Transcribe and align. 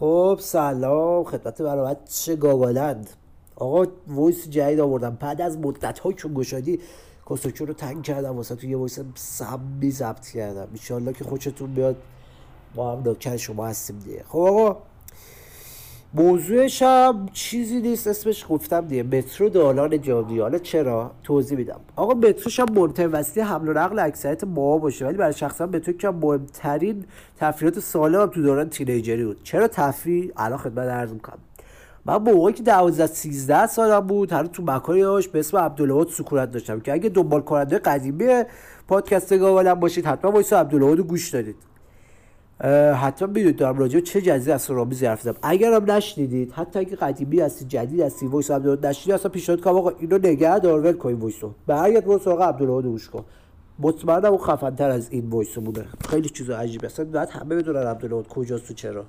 خب 0.00 0.38
سلام 0.42 1.24
خدمت 1.24 1.62
برای 1.62 1.96
چه 2.08 2.36
گاگالند. 2.36 3.10
آقا 3.56 3.86
voice 4.06 4.48
جدید 4.48 4.80
آوردم. 4.80 5.16
بعد 5.20 5.40
از 5.40 5.58
مدت 5.58 5.98
های 5.98 6.14
چون 6.14 6.34
گشادی 6.34 6.80
کسوچو 7.30 7.64
رو 7.64 7.72
تنگ 7.72 8.02
کردم 8.02 8.36
واسه 8.36 8.54
تو 8.54 8.66
یه 8.66 8.76
voice 8.76 8.98
سمی 9.14 9.90
ضبط 9.90 10.26
کردم. 10.28 10.68
ایشالله 10.72 11.12
که 11.12 11.24
خوشتون 11.24 11.74
بیاد. 11.74 11.96
ما 12.74 12.92
هم 12.92 13.02
نوکر 13.02 13.36
شما 13.36 13.66
هستیم 13.66 13.98
دیگه. 13.98 14.24
خب 14.28 14.38
آقا 14.38 14.76
موضوعش 16.14 16.82
هم 16.82 17.28
چیزی 17.32 17.80
نیست 17.80 18.06
اسمش 18.06 18.46
گفتم 18.48 18.80
دیگه. 18.80 19.02
مترو 19.02 19.48
دالان 19.48 20.00
جادویی 20.00 20.38
حالا 20.40 20.58
چرا؟ 20.58 21.10
توضیح 21.22 21.58
میدم. 21.58 21.80
آقا 21.96 22.14
متروش 22.14 22.60
هم 22.60 22.66
مهمترین 22.74 23.10
وسیله 23.10 23.46
حمل 23.46 23.68
و 23.68 23.72
نقل 23.72 23.98
اکثریت 23.98 24.44
ما 24.44 24.78
باشه 24.78 25.06
ولی 25.06 25.16
برای 25.16 25.32
شخصا 25.32 25.66
مترو 25.66 25.92
که 25.92 26.08
مهمترین 26.10 27.04
تفریحات 27.36 27.80
ساله 27.80 28.18
هم 28.18 28.26
تو 28.26 28.42
دوران 28.42 28.68
teenager 28.68 29.18
ی 29.18 29.24
بود. 29.24 29.40
چرا 29.42 29.68
تفریح؟ 29.68 30.30
الان 30.36 30.58
خدمت 30.58 30.88
عرض 30.88 31.12
می‌کنم. 31.12 31.38
من 32.04 32.16
موقعی 32.16 32.54
که 32.54 32.62
12 32.62 33.06
13 33.06 33.66
سالم 33.66 34.00
بود 34.00 34.32
هر 34.32 34.46
تو 34.46 34.62
مکانی 34.66 35.00
هاش 35.00 35.28
به 35.28 35.38
اسم 35.38 35.56
عبدل‌آباد 35.56 36.08
سکونت 36.08 36.50
داشتم 36.50 36.80
که 36.80 36.92
اگه 36.92 37.08
دنبال 37.08 37.40
کننده 37.40 37.78
قدیمی 37.78 38.42
پادکست 38.88 39.38
گاولم 39.38 39.74
باشید 39.74 40.06
حتما 40.06 40.30
voice 40.30 40.52
عبدل‌آباد 40.52 41.00
گوش 41.00 41.30
دادید. 41.30 41.69
حتما 42.94 43.28
می‌دونید 43.28 43.56
دارم 43.56 43.78
راجع 43.78 44.00
چه 44.00 44.22
جزیره 44.22 44.54
اسرارآمیز 44.54 45.04
حرف 45.04 45.22
زدم 45.22 45.38
اگر 45.42 45.72
هم 45.72 45.90
نشنیدید 45.90 46.52
حتی 46.52 46.78
اگه 46.78 46.96
قدیمی 46.96 47.40
هستی 47.40 47.64
جدید 47.64 48.00
هستی 48.00 48.26
voice 48.26 48.50
عبدل‌آباد 48.50 48.86
نشنیدید 48.86 49.14
اصلا 49.14 49.30
پیشنهاد 49.30 49.60
کنم 49.60 49.76
آقا 49.76 49.90
اینو 49.90 50.18
نگه 50.18 50.58
دار 50.58 50.80
ول 50.80 50.92
کن 50.92 51.12
voice 51.12 51.47
و 51.47 51.54
برگرد 51.66 52.04
برو 52.04 52.18
سراغ 52.18 52.42
عبدل‌آباد 52.42 52.84
گوش 52.84 53.08
کن. 53.08 53.24
مطمئنم 53.78 54.24
اون 54.24 54.38
خفن 54.38 54.76
تر 54.76 54.90
از 54.90 55.10
این 55.10 55.30
وایس 55.30 55.58
بوده. 55.58 55.84
خیلی 56.08 56.28
چیز 56.28 56.50
عجیبه. 56.50 56.86
اصلا 56.86 57.04
بعد 57.04 57.30
همه 57.30 57.56
بدونن 57.56 57.82
عبدالوهاد 57.82 58.28
کجاست 58.28 58.70
و 58.70 58.74
چرا. 58.74 59.04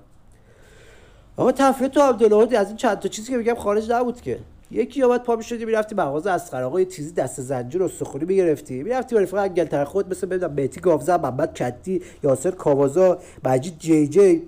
آقا 1.37 1.51
تفریح 1.51 1.89
تو 1.89 2.01
عبدالوهاد 2.01 2.53
از 2.53 2.67
این 2.67 2.77
چند 2.77 2.99
تا 2.99 3.09
چیزی 3.09 3.31
که 3.31 3.37
میگم 3.37 3.55
خارج 3.55 3.91
نبود 3.91 4.21
که. 4.21 4.39
یکی 4.71 4.99
یا 4.99 5.07
باید 5.07 5.23
پا 5.23 5.35
می‌شدی 5.35 5.65
می‌رفتی 5.65 5.95
مغازه 5.95 6.31
اسقر 6.31 6.63
آقا 6.63 6.79
یه 6.79 6.85
چیزی 6.85 7.13
دست 7.13 7.41
زنجیر 7.41 7.83
استخوانی 7.83 8.25
می‌گرفتی. 8.25 8.83
می‌رفتی 8.83 9.15
با 9.15 9.21
رفیق 9.21 9.39
انگلتر 9.39 9.85
خود 9.85 10.09
مثل 10.09 10.27
ببینم 10.27 10.53
مهدی 10.53 10.81
گاوزه 10.81 11.17
محمد 11.17 11.53
کتی 11.53 12.01
یاسر 12.23 12.51
کاوازا 12.51 13.17
مجید 13.45 13.79
جی 13.79 14.07
جی 14.07 14.41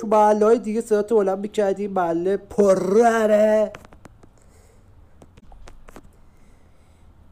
تو 0.00 0.06
محله 0.06 0.44
های 0.44 0.58
دیگه 0.58 0.80
صدا 0.80 1.02
تو 1.02 1.16
بلند 1.16 1.38
می‌کردی 1.38 1.88
محله 1.88 2.36
پرره. 2.36 3.72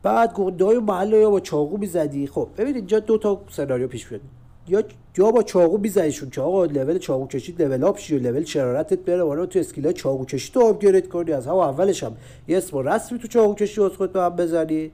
بعد 0.02 0.32
گنده 0.32 0.64
های 0.64 0.78
محله 0.78 1.18
یا 1.18 1.30
با 1.30 1.40
چاقو 1.40 1.76
می‌زدی. 1.76 2.26
خب 2.26 2.48
ببین 2.56 2.76
اینجا 2.76 3.00
دو 3.00 3.18
تا 3.18 3.40
سناریو 3.50 3.88
پیش 3.88 4.06
بیاد 4.06 4.20
یا 4.68 4.82
یا 5.18 5.30
با 5.30 5.42
چاقو 5.42 5.78
میزنیشون 5.78 6.30
که 6.30 6.40
آقا 6.40 6.64
لول 6.64 6.98
چاقو 6.98 7.26
کشید 7.26 7.62
لول 7.62 7.84
اپ 7.84 7.98
شی 7.98 8.16
و 8.16 8.20
لول 8.20 8.44
شرارتت 8.44 8.98
بره 8.98 9.22
والا 9.22 9.46
تو 9.46 9.58
اسکیلا 9.58 9.92
چاقو 9.92 10.24
کشی 10.24 10.52
تو 10.52 10.60
آپگرید 10.60 11.08
کنی. 11.08 11.32
از 11.32 11.46
همون 11.46 11.64
اولش 11.64 12.04
هم 12.04 12.16
یه 12.48 12.56
اسم 12.56 12.78
رسمی 12.78 13.18
تو 13.18 13.28
چاقو 13.28 13.54
کشی 13.54 13.82
از 13.82 13.92
خود 13.92 14.16
هم 14.16 14.28
بزنی. 14.36 14.92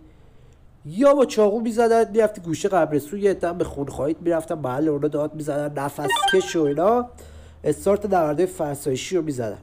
یا 0.87 1.15
با 1.15 1.25
چاقو 1.25 1.61
می‌زدن 1.61 2.11
می‌رفتی 2.11 2.41
گوشه 2.41 2.69
قبرستون 2.69 3.21
یه 3.21 3.35
تم 3.35 3.59
به 3.59 3.65
خون 3.65 3.87
خواهید 3.87 4.17
می‌رفتن 4.21 4.55
محل 4.55 4.89
اونا 4.89 5.09
داد 5.09 5.35
می‌زدن 5.35 5.73
نفس 5.83 6.09
کش 6.35 6.57
و 6.57 6.63
اینا. 6.63 7.09
استارت 7.65 8.07
نورده 8.07 8.47
فرسایشی 8.47 9.17
رو 9.17 9.23
می‌زدن. 9.23 9.59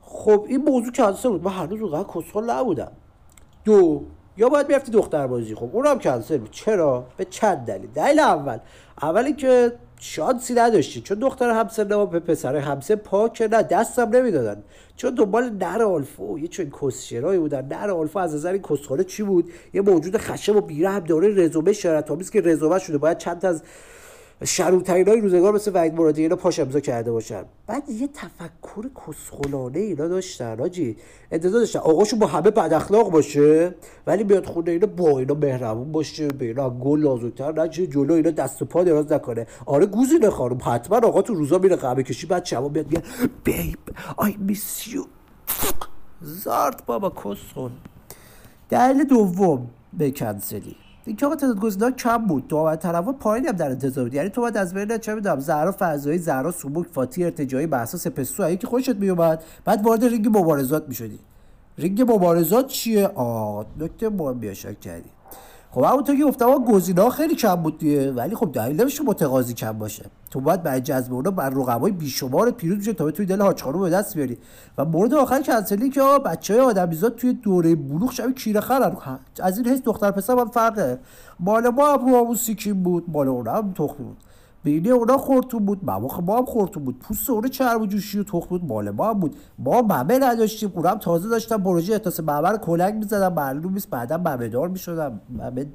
خب 0.00 0.44
این 0.48 0.64
موضوع 0.64 0.92
کنسل 0.92 1.28
بود. 1.28 1.44
من 1.44 1.50
هنوز 1.50 1.80
اونقدر 1.80 2.08
کسخل 2.14 2.50
نبودم. 2.50 2.92
دو 3.64 4.02
یا 4.40 4.48
باید 4.48 4.68
می‌رفتی 4.68 4.92
دختر 4.92 5.26
بازی. 5.26 5.54
خب 5.54 5.70
اونم 5.72 5.98
کنسل 5.98 6.40
چرا؟ 6.50 7.04
به 7.16 7.24
چند 7.24 7.58
دلیل. 7.66 7.90
دلیل 7.90 8.20
اول. 8.20 8.58
اولی 9.02 9.32
که 9.32 9.72
شانسی 10.00 10.54
نداشتی. 10.54 11.00
چون 11.00 11.18
دختر 11.18 11.50
همسر 11.50 11.84
نه 11.84 12.06
به 12.06 12.20
پسر 12.20 12.56
همسر 12.56 12.94
پاک 12.94 13.42
نه 13.42 13.62
دستم 13.62 14.08
نمی‌دادن. 14.08 14.62
چون 14.96 15.14
دنبال 15.14 15.50
نر 15.50 15.82
آلفا. 15.82 16.38
یه 16.38 16.48
چون 16.48 16.72
کسشرایی 16.82 17.38
بودن. 17.38 17.66
نر 17.66 17.90
آلفا 17.90 18.20
از 18.20 18.34
نظر 18.34 18.52
این 18.52 18.62
کسخاله 18.62 19.04
چی 19.04 19.22
بود؟ 19.22 19.50
یه 19.72 19.80
موجود 19.80 20.16
خشم 20.16 20.56
و 20.56 20.60
بیره 20.60 20.88
هم 20.88 21.00
داره 21.00 21.28
رزومه 21.28 21.72
شرط 21.72 22.30
که 22.30 22.40
رزومه 22.40 22.78
شده. 22.78 22.98
باید 22.98 23.18
چند 23.18 23.46
از 23.46 23.62
شروترین 24.44 25.08
های 25.08 25.20
روزگار 25.20 25.54
مثل 25.54 25.70
وحید 25.74 25.94
مرادی 25.94 26.22
اینا 26.22 26.36
پاش 26.36 26.58
امضا 26.58 26.80
کرده 26.80 27.12
باشن. 27.12 27.44
بعد 27.66 27.88
یه 27.88 28.08
تفکر 28.08 28.88
کسخلانه 29.06 29.78
اینا 29.78 30.08
داشتن 30.08 30.60
آجی. 30.60 30.96
انتظار 31.30 31.60
داشتن. 31.60 31.78
آقاشون 31.78 32.18
با 32.18 32.26
همه 32.26 32.50
بد 32.50 32.72
اخلاق 32.72 33.10
باشه 33.10 33.74
ولی 34.06 34.24
بیاد 34.24 34.46
خونه 34.46 34.70
اینا 34.70 34.86
با 34.86 35.18
اینا 35.18 35.34
مهربون 35.34 35.92
باشه 35.92 36.28
به 36.28 36.44
اینا 36.44 36.70
گل 36.70 37.00
لازمتر 37.00 37.52
نشه 37.52 37.86
جلو 37.86 38.14
اینا 38.14 38.30
دست 38.30 38.62
و 38.62 38.64
پا 38.64 38.84
دراز 38.84 39.12
نکنه. 39.12 39.46
آره 39.66 39.86
گوزینه 39.86 40.30
خانم 40.30 40.58
حتما 40.64 40.96
آقا 40.96 41.22
تو 41.22 41.34
روزا 41.34 41.58
میره 41.58 41.76
قهوه 41.76 42.02
کشی 42.02 42.26
بعد 42.26 42.44
شبا 42.44 42.68
بیاد 42.68 42.86
میگه 42.86 43.02
بیب 43.44 43.78
آی 44.16 44.36
میس 44.38 44.88
یو 44.88 45.04
زارت 46.20 46.86
بابا 46.86 47.10
کسخل. 47.10 47.70
دلیل 48.70 49.04
دوم 49.04 49.70
به 49.92 50.10
کنسلی. 50.10 50.76
اینکه 51.10 51.26
آقا 51.26 51.36
تعداد 51.36 51.60
گزینه‌ها 51.60 51.90
کم 51.90 52.16
بود. 52.16 52.48
داور 52.48 52.76
طرفا 52.76 53.12
پایینی 53.12 53.48
هم 53.48 53.56
در 53.56 53.70
انتظار 53.70 54.04
بود. 54.04 54.14
یعنی 54.14 54.28
تو 54.28 54.40
باید 54.40 54.56
از 54.56 54.74
بین 54.74 54.98
چه 54.98 55.14
می‌دونم 55.14 55.40
زهرا 55.40 55.74
فضایی 55.78 56.18
زهرا 56.18 56.50
سوبوک 56.50 56.86
فاتی 56.86 57.24
ارتجایی 57.24 57.66
بحثا 57.66 57.98
سپستو 57.98 58.54
که 58.54 58.66
خوشت 58.66 58.96
میومد 58.96 59.42
بعد 59.64 59.86
وارد 59.86 60.04
رینگ 60.04 60.28
مبارزات 60.28 60.88
می‌شدی. 60.88 61.18
رینگ 61.78 62.02
مبارزات 62.02 62.66
چیه؟ 62.66 63.06
آ 63.06 63.62
نکته 63.78 64.08
مهم 64.08 64.38
بهش 64.38 64.59
اشاره 64.59 64.80
کردی. 64.80 65.10
خب 65.72 65.84
همونطور 65.84 66.16
که 66.16 66.24
گفتم 66.24 66.64
گزینه 66.64 67.02
ها 67.02 67.10
خیلی 67.10 67.34
کم 67.34 67.54
بود 67.54 67.78
دیگه. 67.78 68.12
ولی 68.12 68.34
خب 68.34 68.52
دلیل 68.52 68.80
نمیشه 68.80 69.02
متقاضی 69.02 69.54
کم 69.54 69.72
باشه. 69.72 70.04
تو 70.30 70.40
باید 70.40 70.62
برای 70.62 70.80
جذب 70.80 71.12
اونا 71.12 71.30
بر 71.30 71.50
رقبای 71.50 71.92
بیشمار 71.92 72.50
پیروز 72.50 72.78
بشه 72.78 72.92
تا 72.92 73.10
توی 73.10 73.26
دل 73.26 73.52
خانم 73.54 73.80
به 73.80 73.90
دست 73.90 74.14
بیاری. 74.14 74.38
و 74.78 74.84
مورد 74.84 75.14
آخر 75.14 75.42
کنسلی 75.42 75.90
که 75.90 76.00
بچه 76.24 76.54
های 76.54 76.62
آدمیزاد 76.62 77.16
توی 77.16 77.32
دوره 77.32 77.74
بلوغ 77.74 78.12
شبیه 78.12 78.34
کیره 78.34 78.60
خرن. 78.60 78.96
از 79.42 79.58
این 79.58 79.68
حیث 79.68 79.80
دختر 79.82 80.10
پسر 80.10 80.38
هم 80.38 80.48
فرقه. 80.48 80.98
مال 81.40 81.68
ما 81.68 81.92
هم 81.92 82.12
رو 82.12 82.34
بود. 82.74 83.04
مال 83.08 83.28
اونا 83.28 83.52
هم 83.52 83.70
بود. 83.70 84.16
بینی 84.64 84.90
اونا 84.90 85.16
خرطوم 85.16 85.64
بود 85.64 85.84
دماغ 85.84 86.20
ما 86.20 86.38
هم 86.38 86.44
خرطوم 86.44 86.84
بود. 86.84 86.98
پوست 86.98 87.30
اونا 87.30 87.48
چرب 87.48 87.82
و 87.82 87.86
جوشی 87.86 88.18
و 88.18 88.24
تخم 88.24 88.48
بود 88.48 88.64
مال 88.64 88.90
ما 88.90 89.14
بود. 89.14 89.36
ما 89.58 89.82
ممه 89.82 90.18
نداشتیم 90.18 90.72
اونا 90.74 90.90
هم 90.90 90.98
تازه 90.98 91.28
داشتن 91.28 91.56
پروژه 91.56 91.92
احداث 91.92 92.20
ممه 92.20 92.48
رو 92.48 92.56
کلنگ 92.56 92.94
می‌زدن 92.94 93.32
معلوم 93.32 93.72
نیست 93.72 93.90
بعدا 93.90 94.16
ممه 94.16 94.48
دار 94.48 94.68
می‌شدن 94.68 95.20
ممه 95.30 95.66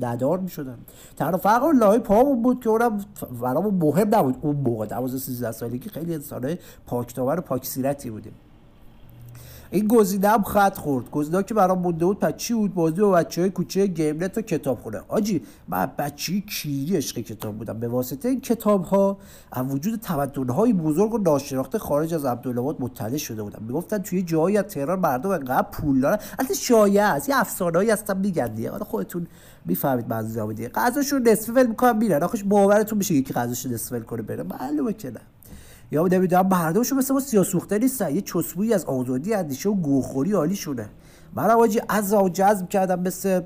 ندار 0.00 0.38
می‌شدن 0.38 0.78
تنها 1.16 1.36
فرق 1.36 1.64
لای 1.64 1.98
پامون 1.98 2.42
بود 2.42 2.60
که 2.64 2.70
اونم 2.70 3.04
برامون 3.42 3.74
مهم 3.74 4.14
نبود. 4.14 4.36
اون 4.40 4.56
موقع 4.56 4.86
12 4.86 5.18
13 5.18 5.52
سالگی 5.52 5.88
خیلی 5.88 6.14
انسانای 6.14 6.58
پاکتاور 6.86 7.38
و 7.38 7.42
پاکسیرتی 7.42 8.10
بودیم. 8.10 8.32
این 9.72 9.88
گزینه 9.88 10.28
هم 10.28 10.42
خط 10.42 10.78
خورد. 10.78 11.10
گزینه 11.10 11.42
که 11.42 11.54
برام 11.54 11.78
مونده 11.78 12.04
بود 12.04 12.18
پس 12.18 12.36
چی 12.36 12.54
بود؟ 12.54 12.74
بازی 12.74 13.00
با 13.00 13.10
بچه 13.10 13.40
های 13.40 13.50
کوچه 13.50 13.86
game 13.86 14.24
net 14.24 14.38
و 14.38 14.40
کتاب 14.42 14.78
خونه. 14.78 15.00
آجی 15.08 15.42
من 15.68 15.92
بچه 15.98 16.40
کیری 16.40 16.96
عشق 16.96 17.18
کتاب 17.18 17.58
بودم. 17.58 17.80
به 17.80 17.88
واسطه 17.88 18.28
این 18.28 18.40
کتاب 18.40 18.84
ها 18.84 19.18
از 19.52 19.66
وجود 19.70 20.00
تمدن 20.00 20.48
های 20.48 20.72
بزرگ 20.72 21.14
و 21.14 21.18
ناشناخته 21.18 21.78
خارج 21.78 22.14
از 22.14 22.24
عبدل‌آباد 22.24 22.76
مطلع 22.80 23.16
شده 23.16 23.42
بودم. 23.42 23.62
می‌گفتن 23.66 23.98
توی 23.98 24.22
جایی 24.22 24.56
از 24.56 24.64
تهران 24.64 24.98
مردم 24.98 25.30
انقدر 25.30 25.66
پول 25.72 26.00
دارن. 26.00 26.18
البته 26.38 26.54
شایعه 26.54 27.04
است. 27.04 27.28
یه 27.28 27.40
افسانه‌ای 27.40 27.90
هستن 27.90 28.18
میگن 28.18 28.54
دیگه. 28.54 28.70
حالا 28.70 28.84
خودتون 28.84 29.26
می‌فهمید 29.64 30.08
منظورم 30.08 30.52
دیگه 30.52 30.68
غذاشون 30.68 31.28
نصف 31.28 31.50
ول 31.56 31.66
می‌کنن 31.66 31.96
میرن. 31.96 32.22
آخش 32.22 32.44
باورتون 32.44 32.98
میشه 32.98 33.14
یکی 33.14 33.34
غذاش 33.34 33.66
نصف 33.66 33.92
ول 33.92 34.02
کنه 34.02 34.22
بره. 34.22 34.42
معلومه 34.42 34.92
که 34.92 35.10
نه. 35.10 35.20
یا 35.92 36.06
نمی‌دونم 36.06 36.46
مردمشون 36.46 36.98
مثل 36.98 37.14
ما 37.14 37.20
سیاسوخته 37.20 37.78
نیستن. 37.78 38.14
یه 38.14 38.20
چسبویی 38.20 38.74
از 38.74 38.84
آزادی 38.84 39.34
اندیشه 39.34 39.68
و 39.68 39.74
گوخوری 39.74 40.56
شونه 40.56 40.88
من 41.34 41.50
آجی 41.50 41.80
از 41.88 42.12
و 42.12 42.28
جذب 42.28 42.68
کردم 42.68 43.00
مثل 43.00 43.42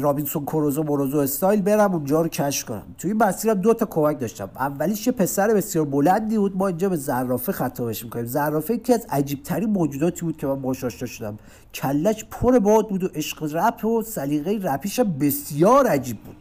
رابینسون 0.00 0.44
کروزو 0.44 0.82
مروزو 0.82 1.18
استایل 1.18 1.62
برم 1.62 1.94
اونجا 1.94 2.22
رو 2.22 2.28
کش 2.28 2.64
کنم. 2.64 2.82
توی 2.98 3.10
این 3.10 3.22
مسیرم 3.22 3.54
دو 3.54 3.74
تا 3.74 3.86
کمک 3.86 4.20
داشتم. 4.20 4.50
اولیش 4.56 5.06
یه 5.06 5.12
پسر 5.12 5.54
بسیار 5.54 5.84
بلندی 5.84 6.38
بود. 6.38 6.56
ما 6.56 6.68
اینجا 6.68 6.88
به 6.88 6.96
زرافه 6.96 7.52
خطابش 7.52 8.04
می‌کنیم. 8.04 8.24
زرافه 8.24 8.74
یکی 8.74 8.92
از 8.92 9.06
عجیب 9.10 9.42
ترین 9.42 9.70
موجوداتی 9.70 10.20
بود 10.20 10.36
که 10.36 10.46
من 10.46 10.60
باهاش 10.60 10.84
آشنا 10.84 11.08
شدم. 11.08 11.38
کلش 11.74 12.24
پر 12.30 12.58
باد 12.58 12.88
بود 12.88 13.04
و 13.04 13.08
عشق 13.14 13.56
رپ 13.56 13.84
و 13.84 14.02
سلیقه 14.02 14.58
رپیش 14.62 15.00
بسیار 15.00 15.86
عجیب 15.86 16.16
بود. 16.16 16.36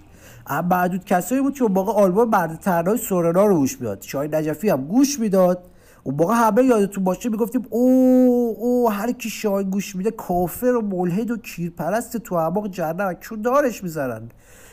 معدود 0.49 1.05
کسایی 1.05 1.41
بود 1.41 1.53
که 1.53 1.63
اون 1.63 1.71
موقع 1.71 1.91
آلبوم 1.91 2.29
مرد 2.29 2.59
تنهای 2.59 2.97
سورنا 2.97 3.45
رو 3.45 3.55
گوش 3.55 3.81
می‌داد. 3.81 4.03
نجفی 4.35 4.69
هم 4.69 4.85
گوش 4.85 5.19
می‌داد. 5.19 5.63
اون 6.03 6.15
موقع 6.15 6.33
همه 6.35 6.63
یادتون 6.63 7.03
باشه 7.03 7.29
می‌گفتیم 7.29 7.65
او 7.69 8.55
او 8.59 8.91
هر 8.91 9.11
کی 9.11 9.29
شاهین 9.29 9.69
گوش 9.69 9.95
میده 9.95 10.11
کافر 10.11 10.65
و 10.65 10.81
ملحد 10.81 11.31
و 11.31 11.37
کیرپرست 11.37 12.17
تو 12.17 12.35
اعماق 12.35 12.67
جهنم 12.67 13.13
چون 13.19 13.41
دارش 13.41 13.83
می‌زنن 13.83 14.29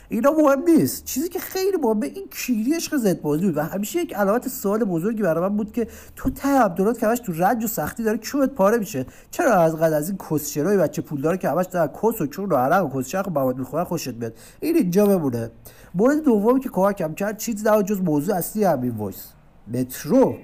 اینا 0.08 0.30
مهم 0.30 0.62
نیست. 0.62 1.04
چیزی 1.04 1.28
که 1.28 1.38
خیلی 1.38 1.76
مهمه 1.82 2.06
این 2.06 2.28
کیری 2.30 2.74
عشق 2.74 2.96
زد 2.96 3.20
بازی 3.20 3.46
بود. 3.46 3.56
و 3.56 3.62
همیشه 3.62 4.00
یک 4.00 4.14
علامت 4.14 4.48
سوال 4.48 4.84
بزرگی 4.84 5.22
برای 5.22 5.48
من 5.48 5.56
بود 5.56 5.72
که 5.72 5.86
تو 6.16 6.30
ته 6.30 6.48
عبدالات 6.48 6.98
که 6.98 7.14
تو 7.14 7.32
رنج 7.32 7.64
و 7.64 7.66
سختی 7.66 8.02
داره 8.02 8.18
چوبت 8.18 8.50
پاره 8.50 8.78
میشه. 8.78 9.06
چرا 9.30 9.54
از 9.54 9.76
قد 9.76 9.92
از 9.92 10.08
این 10.08 10.18
کسچرای 10.30 10.76
بچه 10.76 11.02
پول 11.02 11.20
داره 11.20 11.36
که 11.36 11.48
همش 11.48 11.66
داره 11.66 11.92
کس 12.02 12.20
و 12.20 12.26
چون 12.26 12.52
و 12.52 12.56
عرق 12.56 12.96
و 12.96 13.00
کسچرخ 13.00 13.26
و 13.26 13.30
مواد 13.30 13.58
می‌خوره 13.58 13.84
خوشت 13.84 14.14
میاد. 14.14 14.34
این 14.60 14.76
اینجا 14.76 15.06
بمونه. 15.06 15.50
مورد 15.94 16.22
دومی 16.22 16.60
که 16.60 16.68
کمکم 16.68 17.14
کرد 17.14 17.38
چیز 17.38 17.66
نه 17.66 17.82
جز 17.82 18.00
موضوع 18.00 18.34
اصلی 18.34 18.64
همین 18.64 18.90
وایس. 18.90 19.32
مترو. 19.74 20.36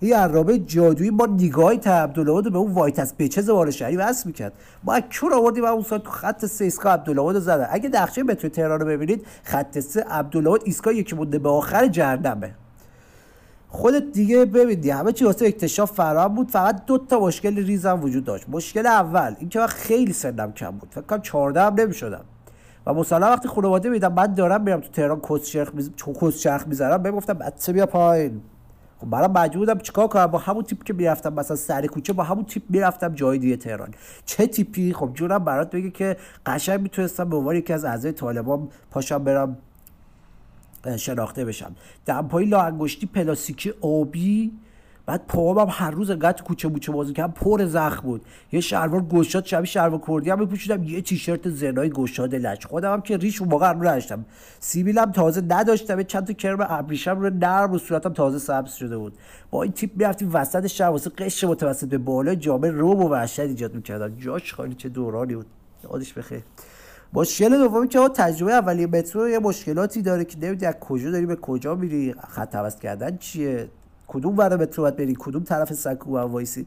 این 0.00 0.14
عرابه 0.14 0.58
جادویی 0.58 1.10
ما 1.10 1.26
نگاهی 1.26 1.78
تا 1.78 1.90
عبدالعاد 1.90 2.52
به 2.52 2.58
اون 2.58 2.72
وایت 2.72 2.98
از 2.98 3.14
وارد 3.48 3.70
شهری 3.70 3.96
وصل 3.96 4.26
می‌کرد. 4.26 4.52
ما 4.84 5.00
کور 5.00 5.34
آوردیم 5.34 5.64
اون 5.64 5.82
سال 5.82 5.98
تو 5.98 6.10
خط 6.10 6.46
سه 6.46 6.64
ایستگاه 6.64 6.92
عبدالعاد 6.92 7.38
زدن 7.38 7.68
اگه 7.70 7.88
نقشه 7.88 8.22
مترو 8.22 8.50
تهران 8.50 8.80
رو 8.80 8.86
ببینید 8.86 9.26
خط 9.44 9.78
سه 9.78 10.00
عبدالعاد 10.00 10.62
ایستگاه 10.64 10.94
یکی 10.94 11.16
مونده 11.16 11.38
به 11.38 11.48
آخر 11.48 11.86
جهنمه. 11.86 12.54
خودت 13.68 14.12
دیگه 14.12 14.44
ببینی 14.44 14.90
همه 14.90 15.12
چی 15.12 15.24
واسه 15.24 15.46
اکتشاف 15.46 15.92
فراهم 15.92 16.34
بود. 16.34 16.50
فقط 16.50 16.84
دو 16.86 16.98
تا 16.98 17.20
مشکل 17.20 17.56
ریزم 17.56 18.02
وجود 18.02 18.24
داشت. 18.24 18.48
مشکل 18.48 18.86
اول 18.86 19.34
اینکه 19.38 19.58
من 19.58 19.66
خیلی 19.66 20.12
سنم 20.12 20.52
کم 20.52 20.70
بود. 20.70 20.88
فکر 20.90 21.00
کنم 21.00 21.20
14 21.20 21.62
هم 21.62 21.74
نمی‌شدم. 21.74 22.24
و 22.86 22.94
مثلا 22.94 23.26
وقتی 23.26 23.48
خانواده 23.48 23.88
میدم 23.88 24.12
من 24.12 24.34
دارم 24.34 24.62
میرم 24.62 24.80
تو 24.80 24.88
تهران 24.88 25.20
کس 25.20 25.42
چرخ 25.42 25.74
میز... 25.74 25.90
کس 26.22 26.38
چرخ 26.38 26.66
می‌ذارم 26.66 27.02
بهم 27.02 27.16
بچه 27.16 27.72
بیا 27.72 27.86
پایین. 27.86 28.40
خب 29.00 29.10
برام 29.10 29.32
مجبور 29.32 29.66
بودم 29.66 29.80
چیکار 29.80 30.08
کنم؟ 30.08 30.26
با 30.26 30.38
همون 30.38 30.64
تیپ 30.64 30.84
که 30.84 30.92
می‌رفتم 30.92 31.32
مثلا 31.32 31.56
سر 31.56 31.86
کوچه 31.86 32.12
با 32.12 32.22
همون 32.22 32.44
تیپ 32.44 32.62
می‌رفتم 32.68 33.14
جای 33.14 33.38
دیگه 33.38 33.56
تهران. 33.56 33.94
چه 34.26 34.46
تیپی؟ 34.46 34.92
خب 34.92 35.10
جونم 35.14 35.44
برات 35.44 35.70
بگه 35.70 35.90
که 35.90 36.16
قشنگ 36.46 36.80
می‌تونستم 36.80 37.28
به 37.28 37.36
عنوان 37.36 37.56
یکی 37.56 37.72
از 37.72 37.84
اعضای 37.84 38.12
طالبان 38.12 38.68
پاشم 38.90 39.24
برم 39.24 39.56
شناخته 40.96 41.44
بشم. 41.44 41.76
دمپایی 42.06 42.46
لا 42.46 42.62
انگشتی 42.62 43.06
پلاستیکی 43.06 43.72
آبی 43.80 44.52
بعد 45.08 45.26
پاهم 45.28 45.58
هم 45.58 45.66
هر 45.70 45.90
روز 45.90 46.10
انقدر 46.10 46.42
کوچه 46.42 46.68
موچه 46.68 46.92
بازی 46.92 47.12
کردم 47.12 47.32
پر 47.32 47.64
زخم 47.64 48.02
بود. 48.02 48.22
یه 48.52 48.60
شلوار 48.60 49.02
گشاد 49.02 49.44
شبیه 49.44 49.66
شلوار 49.66 50.00
کردی 50.08 50.30
هم 50.30 50.40
میپوشیدم 50.40 50.84
یه 50.84 51.00
تیشرت 51.00 51.48
زنای 51.48 51.90
گشاد 51.90 52.34
لچ 52.34 52.66
خودم 52.66 52.92
هم 52.92 53.00
که 53.00 53.16
ریش 53.16 53.40
اون 53.40 53.50
موقع 53.50 53.72
رو 53.72 53.78
نداشتم. 53.78 54.24
سیبیلم 54.60 55.12
تازه 55.12 55.40
نداشتم 55.48 56.02
چند 56.02 56.26
تا 56.26 56.32
کرم 56.32 56.58
ابریشم 56.60 57.20
رو 57.20 57.30
نرم 57.30 57.72
و 57.72 57.78
صورتم 57.78 58.12
تازه 58.12 58.38
سبز 58.38 58.72
شده 58.72 58.98
بود. 58.98 59.18
با 59.50 59.62
این 59.62 59.72
تیپ 59.72 59.90
می‌رفتیم 59.96 60.30
وسط 60.32 60.66
شهر 60.66 60.90
واسه 60.90 61.10
قش 61.10 61.44
متوسط 61.44 61.88
به 61.88 61.98
بالا 61.98 62.34
جامعه 62.34 62.70
رو 62.70 62.94
و 62.94 63.08
وحشت 63.08 63.40
ایجاد 63.40 63.74
می‌کردم. 63.74 64.16
جاش 64.16 64.54
خالی 64.54 64.74
چه 64.74 64.88
دورانی 64.88 65.34
بود. 65.34 65.46
یادش 65.84 66.12
بخیر. 66.12 66.42
مشکل 67.12 67.58
دومی 67.58 67.88
که 67.88 67.98
تجربه 68.14 68.52
اولیه 68.52 68.86
مترو 68.86 69.28
یه 69.28 69.38
مشکلاتی 69.38 70.02
داره 70.02 70.24
که 70.24 70.38
نمی‌دونی 70.38 70.66
از 70.66 70.74
کجا 70.80 71.10
داری 71.10 71.26
به 71.26 71.36
کجا 71.36 71.74
میری 71.74 72.14
خط 72.28 72.56
عوض 72.56 72.76
کردن 72.76 73.16
چیه؟ 73.16 73.68
کدوم 74.08 74.38
ور 74.38 74.56
مترو 74.56 74.82
باید 74.82 74.96
بری 74.96 75.16
کدوم 75.18 75.42
طرف 75.42 75.72
سکو 75.72 76.10
و 76.10 76.18
وایسی 76.18 76.66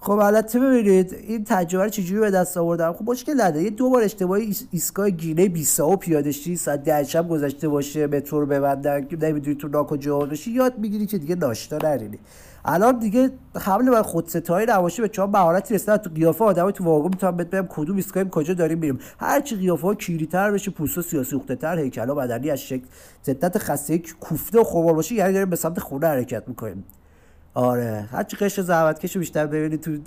خب 0.00 0.10
البته 0.10 0.60
ببینید 0.60 1.14
این 1.14 1.44
تجربه 1.44 1.84
رو 1.84 1.90
چجوری 1.90 2.20
به 2.20 2.30
دست 2.30 2.56
آوردم؟ 2.56 2.92
خب 2.92 3.10
مشکل 3.10 3.40
نداره 3.40 3.64
یه 3.64 3.70
دو 3.70 3.90
بار 3.90 4.02
اشتباهی 4.02 4.54
ایستگاه 4.70 5.10
گینه 5.10 5.48
بیساو 5.48 5.96
پیاده 5.96 6.32
شی 6.32 6.56
ساعت 6.56 6.84
ده 6.84 7.04
شب 7.04 7.28
گذشته 7.28 7.68
باشه 7.68 8.06
مترو 8.06 8.40
رو 8.40 8.46
ببندن 8.46 9.06
نمی‌دونی 9.22 9.56
تو 9.56 9.68
ناکو 9.68 9.96
جا 9.96 10.28
یاد 10.46 10.78
می‌گیری 10.78 11.06
که 11.06 11.18
دیگه 11.18 11.34
ناشتا 11.34 11.78
نرینی. 11.82 12.18
الان 12.68 12.98
دیگه 12.98 13.30
حمل 13.60 13.90
بر 13.90 14.02
خودستایی 14.02 14.66
نباشه 14.68 15.02
به 15.02 15.08
چنان 15.08 15.28
مهارتی 15.28 15.74
رسیدن 15.74 15.96
تو 15.96 16.10
قیافه 16.10 16.44
آدمای 16.44 16.72
تو 16.72 16.84
واگن 16.84 17.08
می‌تونم 17.08 17.36
بهت 17.36 17.50
بگم 17.50 17.66
کدوم 17.70 17.96
ایستگاه 17.96 18.24
کجا 18.24 18.54
داریم 18.54 18.78
میریم. 18.78 18.98
هر 19.18 19.40
چی 19.40 19.56
قیافه 19.56 19.86
ها 19.86 19.94
کیریتر 19.94 20.50
بشه 20.50 20.70
پوست 20.70 21.00
سیاه 21.00 21.38
تر 21.38 21.78
هیکلا 21.78 22.14
بدنی 22.14 22.50
از 22.50 22.60
شکل 22.60 22.86
ضدت 23.24 23.58
خسته 23.58 23.98
کوفته 23.98 24.60
و 24.60 24.64
خوبار 24.64 24.94
باشه 24.94 25.14
یعنی 25.14 25.32
داریم 25.32 25.50
به 25.50 25.56
سمت 25.56 25.80
خونه 25.80 26.06
حرکت 26.06 26.48
می‌کنیم. 26.48 26.84
آره. 27.54 28.08
هر 28.12 28.22
چی 28.22 28.36
قش 28.36 28.60
زحمت 28.60 28.98
کشو 28.98 29.18
بیشتر 29.18 29.46
ببینید 29.46 29.80
تو 29.80 29.98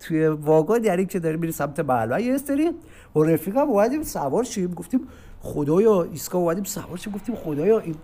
توی 0.00 0.26
واگن 0.26 0.84
یعنی 0.84 1.06
که 1.06 1.18
داریم 1.18 1.40
میریم 1.40 1.54
سمت 1.54 1.80
محل. 1.80 2.20
یه 2.20 2.38
سری 2.38 2.70
و 3.16 3.22
رفیقم 3.22 3.68
اومدیم 3.68 4.02
سوار 4.02 4.44
شیم 4.44 4.74
گفتیم 4.74 5.00
خدایا 5.40 6.02
ایستگاه 6.02 6.42
اومدیم 6.42 6.64
سوار 6.64 6.96
شیم 6.96 7.12
گفتیم 7.12 7.34
خدایا 7.34 7.78
این 7.78 7.94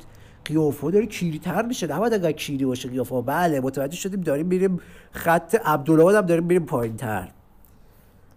قیافه 0.45 0.91
داره 0.91 1.07
کیری 1.07 1.39
تر 1.39 1.63
میشه 1.67 1.87
نباید 1.87 2.13
اگر 2.13 2.33
کیری 2.33 2.65
باشه 2.65 2.89
قیافه. 2.89 3.23
بله 3.23 3.61
متوجه 3.61 3.97
شدیم 3.97 4.21
داریم 4.21 4.47
میریم 4.47 4.81
خط 5.13 5.55
عبدالله 5.65 6.19
هم 6.19 6.27
داریم 6.27 6.45
میریم 6.45 6.65
پایین 6.67 6.97
تر 6.97 7.29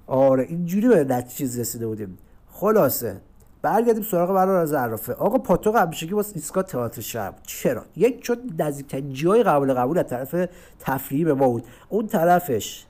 آره 0.08 0.44
اینجوری 0.44 0.88
به 0.88 1.04
نتیجه 1.04 1.62
رسیده 1.62 1.88
بودیم. 1.88 2.18
خلاصه 2.52 3.22
برگردیم 3.62 4.04
سراغ 4.04 4.34
برنامه 4.34 4.66
زرافه. 4.66 5.14
آقا 5.14 5.38
پاتوق 5.38 5.76
همیشه 5.76 6.08
که 6.08 6.16
واسه 6.16 6.32
ایستگاه 6.36 6.64
تئاتر 6.64 7.02
شهر 7.02 7.34
چرا؟ 7.44 7.86
یک 7.96 8.22
چون 8.22 8.38
نزدیکترین 8.60 9.14
جای 9.14 9.44
قابل 9.44 9.74
قبول 9.74 9.98
از 9.98 10.08
طرف 10.08 10.50
تفریحی 10.80 11.26
به 11.26 11.34
ما 11.34 11.50
بود. 11.50 11.64
اون 11.90 12.08
طرفش 12.08 12.86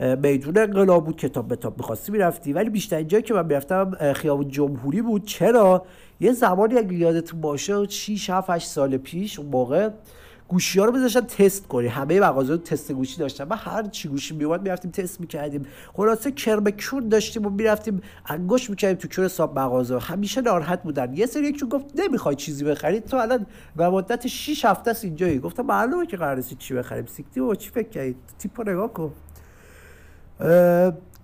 میدون 0.00 0.58
انقلاب 0.58 1.04
بود 1.04 1.16
کتاب 1.16 1.54
کتاب 1.54 1.78
می‌خواستی 1.78 2.12
می‌رفتی. 2.12 2.52
ولی 2.52 2.70
بیشتر 2.70 3.02
جایی 3.02 3.22
که 3.22 3.34
من 3.34 3.46
می‌رفتم 3.46 4.12
خیابون 4.12 4.48
جمهوری 4.48 5.02
بود. 5.02 5.24
چرا؟ 5.24 5.86
یه 6.20 6.32
زمانی 6.32 6.78
اگه 6.78 6.94
یادتون 6.94 7.40
باشه 7.40 7.86
6 7.88 8.30
7 8.30 8.50
8 8.50 8.68
سال 8.68 8.96
پیش 8.96 9.38
اون 9.38 9.48
موقع 9.48 9.90
گوشی 10.48 10.78
ها 10.78 10.84
رو 10.84 10.92
بذاشتن 10.92 11.20
تست 11.20 11.68
کنی. 11.68 11.86
همه 11.86 12.20
مغازه 12.20 12.56
تست 12.56 12.92
گوشی 12.92 13.18
داشتن. 13.18 13.44
و 13.44 13.54
هر 13.54 13.82
چی 13.82 14.08
گوشی 14.08 14.34
میومد 14.34 14.62
می‌رفتیم 14.62 14.90
تست 14.90 15.20
می‌کردیم. 15.20 15.66
خلاصه 15.92 16.30
کرم 16.30 16.70
کون 16.70 17.08
داشتیم 17.08 17.46
و 17.46 17.50
می‌رفتیم 17.50 18.00
انگوش 18.26 18.70
می‌کردیم 18.70 18.96
تو 18.96 19.08
کور 19.08 19.24
حساب 19.24 19.58
مغازه. 19.58 19.98
همیشه 19.98 20.40
ناراحت 20.40 20.82
بودن. 20.82 21.14
یه 21.14 21.26
سری 21.26 21.46
یکشون 21.46 21.68
گفت 21.68 21.84
نمی‌خوای 21.94 22.36
چیزی 22.36 22.64
بخرید؟ 22.64 23.04
تو 23.04 23.16
الان 23.16 23.46
به 23.76 23.88
مدت 23.88 24.26
6 24.26 24.64
هفته 24.64 24.90
است 24.90 25.04
اینجایی. 25.04 25.38
گفتم 25.38 25.66
معلومه 25.66 26.06
که 26.06 26.16
قراره 26.16 26.42
چی 26.42 26.74
بخریم. 26.74 27.06
سیکتی 27.06 27.40
و 27.40 27.54
چی 27.54 27.70
فکر 27.70 27.88
کردید 27.88 28.16
تیپو 28.38 28.62
نگاه 28.62 28.92
کن. 28.92 29.12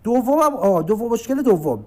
دومم 0.05 0.83
دوم 0.83 1.13
مشکل 1.13 1.43
دوم. 1.43 1.85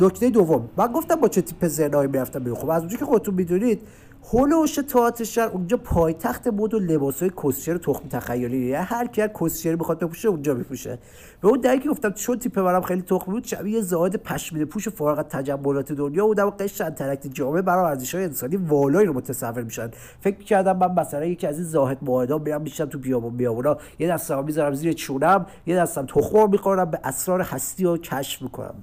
نکته 0.00 0.30
دوم. 0.30 0.68
من 0.76 0.86
گفتم 0.92 1.14
با 1.14 1.28
چه 1.28 1.42
تیپ 1.42 1.66
ذهنایی 1.66 2.08
می‌رفتم 2.08 2.38
بیرون. 2.38 2.58
خب 2.58 2.70
از 2.70 2.82
اونجا 2.82 2.98
که 2.98 3.04
خودتون 3.04 3.34
می‌دونید 3.34 3.80
هولوش 4.24 4.74
تئاتر 4.74 5.24
شهر 5.24 5.48
اونجا 5.48 5.76
پایتخت 5.76 6.48
بود 6.48 6.74
و 6.74 6.78
لباسای 6.78 7.30
کسچر 7.44 7.76
تخم 7.76 8.08
تخیلی. 8.08 8.72
هر 8.72 9.06
کی 9.06 9.20
هر 9.20 9.28
کسچر 9.40 9.74
می‌خواد 9.74 9.98
بپوشه 9.98 10.28
اونجا 10.28 10.54
میپوشه. 10.54 10.98
به 11.40 11.48
اون 11.48 11.78
که 11.78 11.88
گفتم 11.88 12.10
چون 12.10 12.38
تیپ 12.38 12.54
برام 12.54 12.82
خیلی 12.82 13.02
تخم 13.02 13.32
بود 13.32 13.44
شبیه 13.44 13.80
زائد 13.80 14.16
پشمیده 14.16 14.64
پوش 14.64 14.88
فارغ 14.88 15.18
از 15.18 15.24
تجملات 15.24 15.92
دنیا 15.92 16.26
و 16.26 16.34
قش 16.34 16.80
انترکت 16.80 17.26
جامعه 17.26 17.62
برام 17.62 17.84
ارزش‌های 17.84 18.24
انسانی 18.24 18.56
والایی 18.56 19.06
رو 19.06 19.12
متصور 19.12 19.62
میشن. 19.62 19.90
فکر 20.20 20.44
کردم 20.44 20.76
من 20.76 20.92
مثلا 20.92 21.24
یکی 21.24 21.46
از 21.46 21.56
این 21.58 21.66
زاهد 21.66 21.98
ماهدا 22.02 22.38
میرم 22.38 22.62
میشم 22.62 22.84
تو 22.84 22.98
بیابون 22.98 23.36
بیابونا. 23.36 23.76
یه 23.98 24.08
دستم 24.08 24.44
می‌ذارم 24.44 24.74
زیر 24.74 24.92
چونم 24.92 25.46
یه 25.66 25.76
دستم 25.76 26.06
تخم 26.06 26.50
می‌خورم 26.50 26.90
به 26.90 27.00
اسرار 27.04 27.42
هستی 27.42 27.84
رو 27.84 27.98
کشف 27.98 28.42
می‌کنم. 28.42 28.74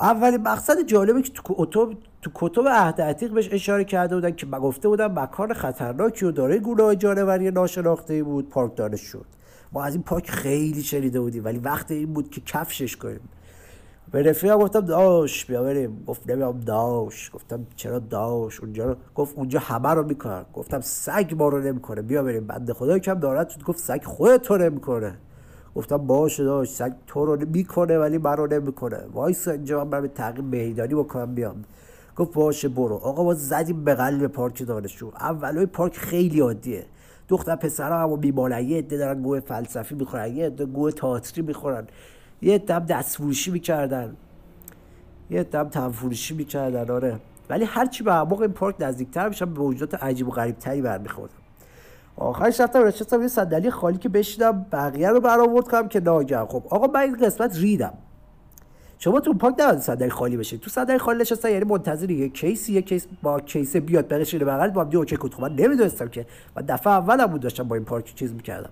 اولین 0.00 0.42
مقصد 0.42 0.82
جالبی 0.86 1.22
که 1.22 1.32
تو 1.32 1.54
کتب 1.54 1.88
تو 2.22 2.30
کتب 2.34 2.68
عهد 2.68 3.00
عتیق 3.00 3.32
بهش 3.32 3.48
اشاره 3.52 3.84
کرده 3.84 4.14
بودن 4.14 4.30
که 4.30 4.46
گفته 4.46 4.88
بودن 4.88 5.06
مکان 5.06 5.52
خطرناکی 5.52 6.24
و 6.24 6.30
دارای 6.30 6.60
گناه 6.60 6.96
جانوری 6.96 7.50
ناشناخته 7.50 8.22
بود 8.22 8.48
پارک 8.48 8.76
دانش 8.76 9.00
شد. 9.00 9.26
ما 9.72 9.84
از 9.84 9.94
این 9.94 10.02
پارک 10.02 10.30
خیلی 10.30 10.82
شنیده 10.82 11.20
بودیم 11.20 11.44
ولی 11.44 11.58
وقت 11.58 11.90
این 11.90 12.12
بود 12.12 12.30
که 12.30 12.40
کشفش 12.40 12.96
کنیم. 12.96 13.20
به 14.10 14.22
رفیقم 14.22 14.56
گفتم 14.56 14.80
داش 14.80 15.44
بیا 15.44 15.62
بریم. 15.62 16.04
گفت 16.06 16.30
نمیام 16.30 16.60
داش. 16.60 17.30
گفتم 17.34 17.66
چرا 17.76 17.98
داش؟ 17.98 18.60
اونجا 18.60 18.86
رو 18.86 18.96
گفت 19.14 19.36
اونجا 19.36 19.58
همه 19.58 19.88
رو 19.88 20.02
می‌کنن. 20.02 20.44
گفتم 20.54 20.80
سگ 20.80 21.34
ما 21.38 21.48
رو 21.48 21.60
نمی‌کنه. 21.60 22.02
بیا 22.02 22.22
بریم. 22.22 22.46
بنده 22.46 22.74
خدا 22.74 22.98
کم 22.98 23.14
دارد 23.14 23.62
گفت 23.66 23.78
سگ 23.78 24.04
خودت 24.04 24.42
تو 24.42 24.56
نمی‌کنه. 24.56 25.18
گفتم 25.76 25.96
باشه 25.96 26.44
داشت 26.44 26.72
سگ 26.72 26.92
تو 27.06 27.24
رو 27.24 27.46
می‌کنه 27.46 27.98
ولی 27.98 28.18
من 28.18 28.36
رو 28.36 28.46
نمی‌کنه. 28.46 29.00
وایس 29.12 29.48
اینجا 29.48 29.84
من 29.84 29.90
برم 29.90 30.06
تغییر 30.06 30.44
میدانی 30.44 30.94
بکنم 30.94 31.34
بیام. 31.34 31.64
گفت 32.16 32.32
باشه 32.34 32.68
برو. 32.68 32.94
آقا 32.94 33.24
ما 33.24 33.34
زدیم 33.34 33.84
به 33.84 33.94
قلب 33.94 34.26
پارک 34.26 34.66
دانشجو. 34.66 35.06
اولای 35.20 35.66
پارک 35.66 35.96
خیلی 35.96 36.40
عادیه. 36.40 36.86
دختر 37.28 37.56
پسرا 37.56 37.98
همو 37.98 38.16
میمالن 38.16 38.68
یه 38.68 38.78
عده 38.78 38.96
دارن 38.96 39.22
گوه 39.22 39.40
فلسفی 39.40 39.94
می‌خورن 39.94 40.36
یه 40.36 40.46
عده 40.46 40.64
گوه 40.64 40.90
تئاتری 40.90 41.42
می‌خورن. 41.42 41.86
یه 42.42 42.54
عده 42.54 42.74
هم 42.74 42.84
دست 42.84 43.16
فروشی 43.16 43.50
می‌کردن. 43.50 44.16
یه 45.30 45.40
عده 45.40 45.58
هم 45.58 45.68
تن 45.68 45.88
فروشی 45.88 46.34
می‌کردن 46.34 46.90
آره. 46.90 47.20
ولی 47.50 47.64
هرچی 47.64 48.04
به 48.04 48.22
عمق 48.22 48.42
این 48.42 48.52
پارک 48.52 48.74
نزدیکتر 48.80 49.28
میشم 49.28 49.54
به 49.54 49.60
وجودات 49.60 50.02
عجیب 50.02 50.28
و 50.28 50.30
غریب 50.30 50.58
تری 50.58 50.82
برمیخوردم. 50.82 51.45
آخرش 52.16 52.60
رفتم 52.60 52.86
نشستم 52.86 53.22
یه 53.22 53.28
صندلی 53.28 53.70
خالی 53.70 53.98
که 53.98 54.08
بشیدم 54.08 54.66
بقیه 54.72 55.08
رو 55.08 55.20
برآورد 55.20 55.68
کنم 55.68 55.88
که 55.88 56.00
ناگهان 56.00 56.46
خب 56.48 56.62
آقا 56.70 56.86
من 56.86 57.00
این 57.00 57.16
قسمت 57.16 57.56
ریدم. 57.56 57.92
شما 58.98 59.20
تو 59.20 59.34
پاک 59.34 59.54
نباید 59.58 59.78
صندلی 59.78 60.10
خالی 60.10 60.36
بشید 60.36 60.60
تو 60.60 60.70
صندلی 60.70 60.98
خالی 60.98 61.20
نشستن 61.20 61.50
یعنی 61.50 61.64
منتظر 61.64 62.10
یه 62.10 62.28
case 62.28 62.63
ی 62.63 62.72
یه 62.72 62.82
case 62.82 63.06
با 63.22 63.40
case 63.40 63.76
بیاد 63.76 64.08
بقیش 64.08 64.34
بغل 64.34 64.70
با 64.70 64.84
هم 64.84 64.90
okay 64.94 65.16
کنید 65.16 65.40
من 65.40 65.52
نمی‌دونستم 65.54 66.08
که. 66.08 66.26
من 66.56 66.62
دفعه 66.62 66.92
اولم 66.92 67.26
بود 67.26 67.40
داشتم 67.40 67.68
با 67.68 67.76
این 67.76 67.84
پارک 67.84 68.14
چیز 68.14 68.34
می‌کردم. 68.34 68.70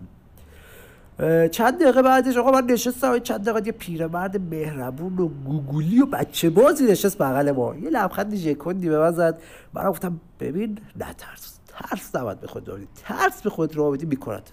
چند 1.50 1.82
دقیقه 1.82 2.02
بعدش 2.02 2.36
آقا 2.36 2.50
من 2.50 2.66
نشستم. 2.66 3.18
چند 3.18 3.48
دقیقه 3.48 3.66
یه 3.66 3.72
پیرمرد 3.72 4.54
مهربون 4.54 5.18
و 5.18 5.28
گوگولی 5.28 6.02
و 6.02 6.06
بچه 6.06 6.50
بازی 6.50 6.84
نشست 6.84 7.18
بغل 7.18 7.50
ما. 7.50 7.74
یه 7.76 7.90
لبخند 7.90 8.34
ژکندی 8.34 8.88
به 8.88 8.98
من 8.98 9.10
زد. 9.10 9.38
من 9.74 9.90
گفتم 9.90 10.20
ببین 10.40 10.78
نترس. 10.96 11.58
ترس 11.74 12.16
نباید 12.16 12.40
به 12.40 12.46
خود 12.46 12.64
دارید 12.64 12.88
ترس 12.94 13.42
به 13.42 13.50
خود 13.50 13.76
را 13.76 13.90
بدی 13.90 14.06
می‌کند 14.06 14.50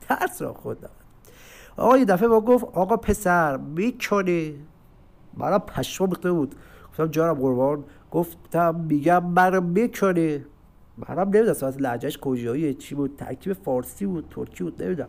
ترس 0.00 0.42
را 0.42 0.52
خود 0.52 0.76
نباید 0.76 0.98
آقا 1.76 1.98
یه 1.98 2.04
دفعه 2.04 2.28
با 2.28 2.40
گفت 2.40 2.64
آقا 2.64 2.96
پسر 2.96 3.56
می‌کنی 3.56 4.54
مرا 5.34 5.58
پشما 5.58 6.06
بخته 6.06 6.32
بود. 6.32 6.54
گفتم 6.90 7.06
جانم 7.06 7.34
قربان. 7.34 7.84
گفتم 8.10 8.74
میگم 8.74 9.24
مرا 9.24 9.60
می‌کنی 9.60 10.44
منم 10.98 11.20
نمی‌دونم 11.20 11.50
از 11.50 11.78
لهجهش 11.78 12.18
کجایی 12.18 12.74
چی 12.74 12.94
بود؟ 12.94 13.16
ترکیب 13.16 13.52
فارسی 13.52 14.06
بود 14.06 14.28
ترکی 14.30 14.64
بود 14.64 14.82
نمی‌دونم. 14.82 15.08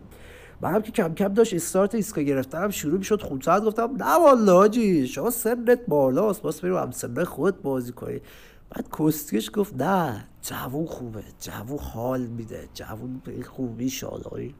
منم 0.61 0.81
که 0.81 0.91
کم 0.91 1.13
کم 1.13 1.27
داشت 1.27 1.53
استارت 1.53 1.95
ایسکا 1.95 2.21
گرفتنم 2.21 2.69
شروع 2.69 2.97
می‌شد 2.97 3.21
خونساعت 3.21 3.63
گفتم 3.63 3.95
نه 3.99 4.19
والا 4.25 4.53
حاجی 4.53 5.07
شما 5.07 5.29
سنت 5.29 5.79
بالاست. 5.87 6.41
باز 6.41 6.61
بریم 6.61 6.75
هم 6.75 6.91
سنه 6.91 7.25
خود 7.25 7.61
بازی 7.61 7.91
کنی 7.91 8.21
بعد 8.69 8.87
کستکش 8.99 9.51
گفت 9.53 9.81
نه 9.81 10.27
جوون 10.41 10.85
خوبه 10.85 11.23
جوون 11.39 11.79
حال 11.79 12.21
میده 12.21 12.69
جوون 12.73 13.21
به 13.25 13.43
خوبی 13.43 13.89
شادایی 13.89 14.55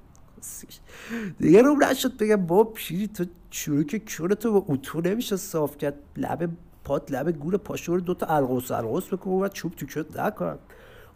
دیگه 1.40 1.62
رو 1.62 1.76
نشد 1.76 2.18
بگم 2.18 2.46
با 2.46 2.64
پیری 2.64 3.08
تو 3.08 3.26
شروع 3.52 3.84
که 3.84 4.00
تو 4.36 4.62
با 4.62 4.74
اتو 4.74 5.02
نمیشه 5.02 5.36
صاف 5.36 5.78
کرد 5.78 5.96
لبه 6.18 6.50
پات 6.84 7.12
لبه 7.12 7.32
گور 7.32 7.58
پاشو 7.58 7.96
رو 7.96 8.02
دوتا 8.02 8.26
القوس 8.26 8.72
القوس 8.72 9.14
بکن 9.14 9.32
و 9.32 9.48
چوب 9.48 9.76
تو 9.76 9.86
کت 9.86 10.20
نکن. 10.20 10.60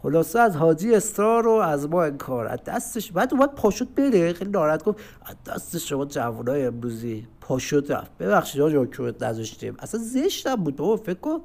خلاصه 0.02 0.40
از 0.40 0.56
حاجی 0.56 0.94
استرار 0.94 1.44
رو 1.44 1.50
از 1.50 1.88
ما 1.88 2.04
انکار 2.04 2.46
از 2.46 2.64
دستش 2.64 3.12
بعد 3.12 3.34
اومد 3.34 3.54
پاشوت 3.54 3.88
بره 3.88 4.32
خیلی 4.32 4.50
ناراحت 4.50 4.84
گفت 4.84 4.98
از 5.26 5.36
دست 5.46 5.78
شما 5.78 6.04
جوانای 6.04 6.66
امروزی 6.66 7.26
پاشوت 7.40 7.90
رفت. 7.90 8.18
ببخشید 8.18 8.60
آجا 8.60 8.86
کت 8.86 9.22
نذاشتیم. 9.22 9.76
اصلا 9.78 10.00
زشتم 10.00 10.56
بود 10.56 10.76
بابا 10.76 10.96
فکر 10.96 11.20
کن. 11.20 11.40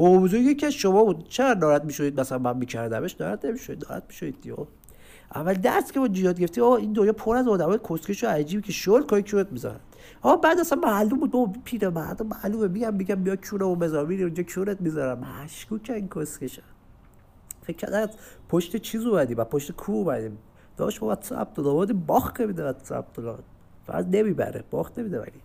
با 0.00 0.18
بزرگی 0.18 0.54
که 0.54 0.70
شما 0.70 1.04
بود. 1.04 1.28
چرا 1.28 1.54
ناراحت 1.54 1.84
می‌شوید 1.84 2.20
مثلا 2.20 2.38
من 2.38 2.56
میکردمش؟ 2.56 3.20
ناراحت 3.20 3.44
نمی‌شوید 3.44 3.84
ناراحت 3.84 4.02
می‌شوید 4.08 4.40
دیو 4.40 4.56
اول 5.34 5.54
درس 5.54 5.92
که 5.92 6.00
با 6.00 6.08
جیاد 6.08 6.40
گرفتی 6.40 6.60
آه 6.60 6.72
این 6.72 6.92
دنیا 6.92 7.12
پر 7.12 7.36
از 7.36 7.48
آدمای 7.48 7.78
کسکش 7.90 8.24
و 8.24 8.26
عجیبی 8.26 8.62
که 8.62 8.72
شل 8.72 9.02
کاری 9.02 9.22
کیوت 9.22 9.52
می‌ذارن. 9.52 9.80
آها 10.22 10.36
بعد 10.36 10.60
اصلا 10.60 10.78
معلوم 10.82 11.18
بود 11.18 11.30
بابا 11.30 11.52
پیر 11.64 11.88
مردم 11.88 12.26
معلومه. 12.26 12.68
میگم 12.68 12.94
میگم 12.94 13.14
بیا 13.14 13.36
کونه 13.36 13.64
و 13.64 13.74
بذار. 13.74 14.06
میری 14.06 14.22
اونجا 14.22 14.42
کونت 14.42 14.80
می‌ذارم 14.80 15.18
مشکوک 15.18 15.90
این 15.90 16.08
کسکشن 16.08 16.62
فکر 17.62 17.76
کردن 17.76 18.06
پشت 18.48 18.76
چیز 18.76 19.06
اومدی 19.06 19.34
و 19.34 19.44
پشت 19.44 19.72
کو 19.72 19.92
اومدیم. 19.92 20.38
داشت 20.76 21.00
با 21.00 21.14
تو 21.14 21.62
داواد 21.62 21.92
باخت 21.92 22.40
میده 22.40 22.64
واتساپ 22.64 23.12
تو 23.12 23.34
فقط 23.86 24.06
نمی‌بره. 24.06 24.64
باخت 24.70 24.98
نمیده 24.98 25.20
ولی. 25.20 25.40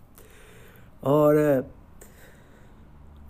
آره. 1.02 1.64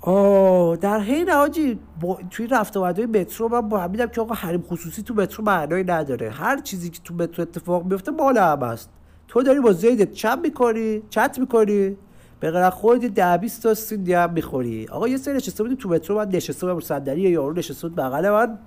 آه 0.00 0.76
در 0.76 1.00
حین 1.00 1.30
آجی 1.30 1.78
با... 2.00 2.18
توی 2.30 2.46
رفت 2.46 2.76
آمدهای 2.76 3.06
مترو 3.06 3.48
من 3.48 3.68
با 3.68 3.78
همیدم 3.78 4.06
که 4.06 4.20
آقا 4.20 4.34
حریم 4.34 4.62
خصوصی 4.62 5.02
تو 5.02 5.14
مترو 5.14 5.44
معنایی 5.44 5.84
نداره. 5.84 6.30
هر 6.30 6.60
چیزی 6.60 6.90
که 6.90 7.00
تو 7.04 7.14
مترو 7.14 7.42
اتفاق 7.42 7.84
میفته 7.84 8.10
مال 8.10 8.38
هم 8.38 8.62
هست. 8.62 8.90
تو 9.28 9.42
داری 9.42 9.60
با 9.60 9.72
زیدت 9.72 10.12
چپ 10.12 10.38
می‌کنی 10.42 11.02
چت 11.10 11.38
می‌کنی 11.38 11.96
به 12.40 12.50
غیر 12.50 12.70
خودت 12.70 13.14
ده 13.14 13.36
20 13.36 13.62
تا 13.62 14.22
هم 14.22 14.32
می‌خوری. 14.32 14.88
آقا 14.88 15.08
یه 15.08 15.16
سری 15.16 15.34
نشسته 15.34 15.74
تو 15.74 15.88
مترو 15.88 16.16
من 16.16 16.28
نشسته 16.28 16.66
بودم 16.66 16.80
صندلی 16.80 17.20
یارو 17.20 17.52
نشسته 17.52 17.88
بود 17.88 17.96
بغل 17.96 18.30
من. 18.30 18.58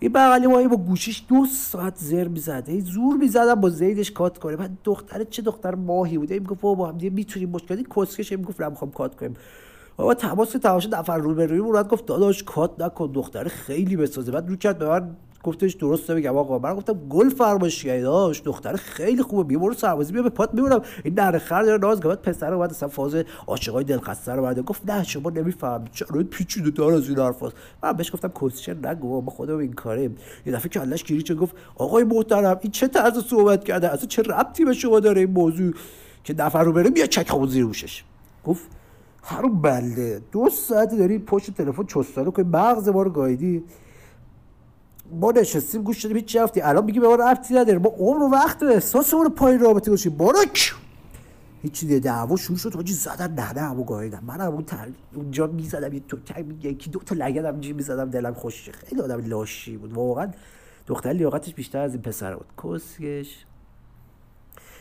این 0.00 0.12
بغلی 0.12 0.46
ما 0.46 0.68
با 0.68 0.76
گوشیش 0.76 1.24
دو 1.28 1.46
ساعت 1.46 1.96
زر 1.96 2.28
می‌زده 2.28 2.80
زور 2.80 3.16
می‌زدم 3.16 3.54
با 3.54 3.70
زیدش 3.70 4.10
کات 4.10 4.38
کنه. 4.38 4.56
بعد 4.56 4.70
دختر 4.84 5.24
چه 5.24 5.42
دختر 5.42 5.74
ماهی 5.74 6.18
بوده 6.18 6.38
می‌گفت 6.38 6.60
با 6.60 6.88
هم 6.88 6.98
دیگه 6.98 7.14
می‌تونیم 7.14 7.50
مشکلی 7.50 7.86
کسکش. 7.96 8.32
می‌گفت 8.32 8.60
نمی‌خوام 8.60 8.90
کات 8.90 9.14
کنیم. 9.16 9.34
بابا 9.98 10.14
تماس 10.14 10.50
تماش 10.50 10.86
نفر 10.86 11.18
رو 11.18 11.34
به 11.34 11.46
روی 11.46 11.60
مراد 11.60 11.88
گفت 11.88 12.06
داداش 12.06 12.42
کات 12.42 12.80
نکن 12.80 13.12
دختر 13.12 13.48
خیلی 13.48 13.96
بسازه. 13.96 14.32
بعد 14.32 14.48
رو 14.48 14.56
کرد 14.56 14.78
به 14.78 14.88
من 14.88 15.16
گفتش 15.42 15.74
درست 15.74 16.10
بگم. 16.10 16.36
آقا 16.36 16.58
من 16.58 16.74
گفتم 16.74 16.92
گل 16.92 17.28
فرمایش 17.28 17.86
داشت. 17.86 18.44
دختر 18.44 18.76
خیلی 18.76 19.22
خوبه. 19.22 19.44
بیا 19.44 19.58
برو 19.58 19.74
سربازی 19.74 20.12
بیا 20.12 20.22
به 20.22 20.28
پات 20.28 20.54
می‌برم. 20.54 20.82
این 21.04 21.14
در 21.14 21.38
خر 21.38 21.62
داره 21.62 21.78
ناز 21.78 22.00
گفت 22.00 22.22
پسر 22.22 22.54
اومد 22.54 22.70
اصلا 22.70 22.88
فاز 22.88 23.16
عاشقای 23.46 23.84
دلخسته 23.84 24.32
رو 24.32 24.42
بعد 24.42 24.60
گفت 24.60 24.90
نه 24.90 25.04
شما 25.04 25.30
نمیفهم 25.30 25.84
چرا 25.92 26.22
پیچیده 26.30 26.70
دار 26.70 26.92
از 26.92 27.08
این 27.08 27.18
حرفاست. 27.18 27.56
من 27.82 27.92
بهش 27.92 28.12
گفتم 28.12 28.28
کوچر 28.28 28.76
نگو 28.82 29.20
ما 29.20 29.30
خودم 29.30 29.58
این 29.58 29.72
کاریم 29.72 30.16
یه 30.46 30.52
دفعه 30.52 30.68
کلش 30.68 31.04
گیری 31.04 31.22
چه 31.22 31.34
گفت 31.34 31.56
آقای 31.76 32.04
محترم 32.04 32.58
این 32.60 32.72
چه 32.72 32.88
طرز 32.88 33.24
صحبت 33.24 33.64
کرده؟ 33.64 33.88
اصلا 33.92 34.06
چه 34.06 34.22
ربطی 34.22 34.64
به 34.64 34.72
شما 34.72 35.00
داره 35.00 35.20
این 35.20 35.30
موضوع؟ 35.30 35.72
که 36.24 36.34
نفر 36.34 36.62
رو 36.62 36.72
بره 36.72 36.90
بیا 36.90 37.06
چک 37.06 37.46
زیر 37.48 37.66
گفت 38.44 38.77
هر 39.22 39.46
بله 39.46 40.20
دو 40.32 40.50
ساعتی 40.50 40.96
داری 40.96 41.18
پشت 41.18 41.50
تلفن 41.54 41.84
چستانه 41.84 42.30
کنی. 42.30 42.44
مغز 42.44 42.88
ما 42.88 43.02
رو 43.02 43.10
گایدی 43.10 43.64
ما 45.20 45.32
نشستیم 45.32 45.82
گوش 45.82 46.02
دادیم 46.02 46.16
هیچ 46.16 46.36
رفتی 46.36 46.60
الان 46.60 46.84
میگی 46.84 47.00
به 47.00 47.08
ما 47.08 47.14
رفتی 47.14 47.54
نداره. 47.54 47.78
ما 47.78 47.88
عمر 47.88 48.22
و 48.22 48.28
وقت 48.28 48.62
و 48.62 48.66
احساس 48.66 49.14
رو 49.14 49.28
پای 49.30 49.58
رابطه 49.58 49.90
باشیم 49.90 50.16
بارک! 50.16 50.74
هیچی 51.62 51.86
دیگه. 51.86 52.00
دعوا 52.00 52.36
شروع 52.36 52.58
شد. 52.58 52.74
حاجی 52.74 52.92
زدن 52.92 53.32
نه 53.34 53.52
نه 53.52 53.60
همو 53.60 53.84
گایدم 53.84 54.22
من 54.26 54.40
هم 54.40 54.52
اون 54.52 54.64
تر... 54.64 54.88
اونجا 55.14 55.46
می‌زدم 55.46 55.92
یه 55.92 56.00
تو 56.08 56.16
یکی 56.62 56.90
دو 56.90 56.98
تا 56.98 57.14
لگد 57.14 57.44
هم 57.44 57.54
می‌زدم. 57.54 58.10
دلم 58.10 58.34
خوشه 58.34 58.72
خیلی 58.72 59.00
آدم 59.00 59.24
لاشی 59.26 59.76
بود. 59.76 59.92
واقعا 59.92 60.30
دختر 60.86 61.10
لیاقتش 61.10 61.54
بیشتر 61.54 61.78
از 61.78 61.92
این 61.92 62.02
پسر 62.02 62.36
بود. 62.36 62.46
کسکش. 62.64 63.44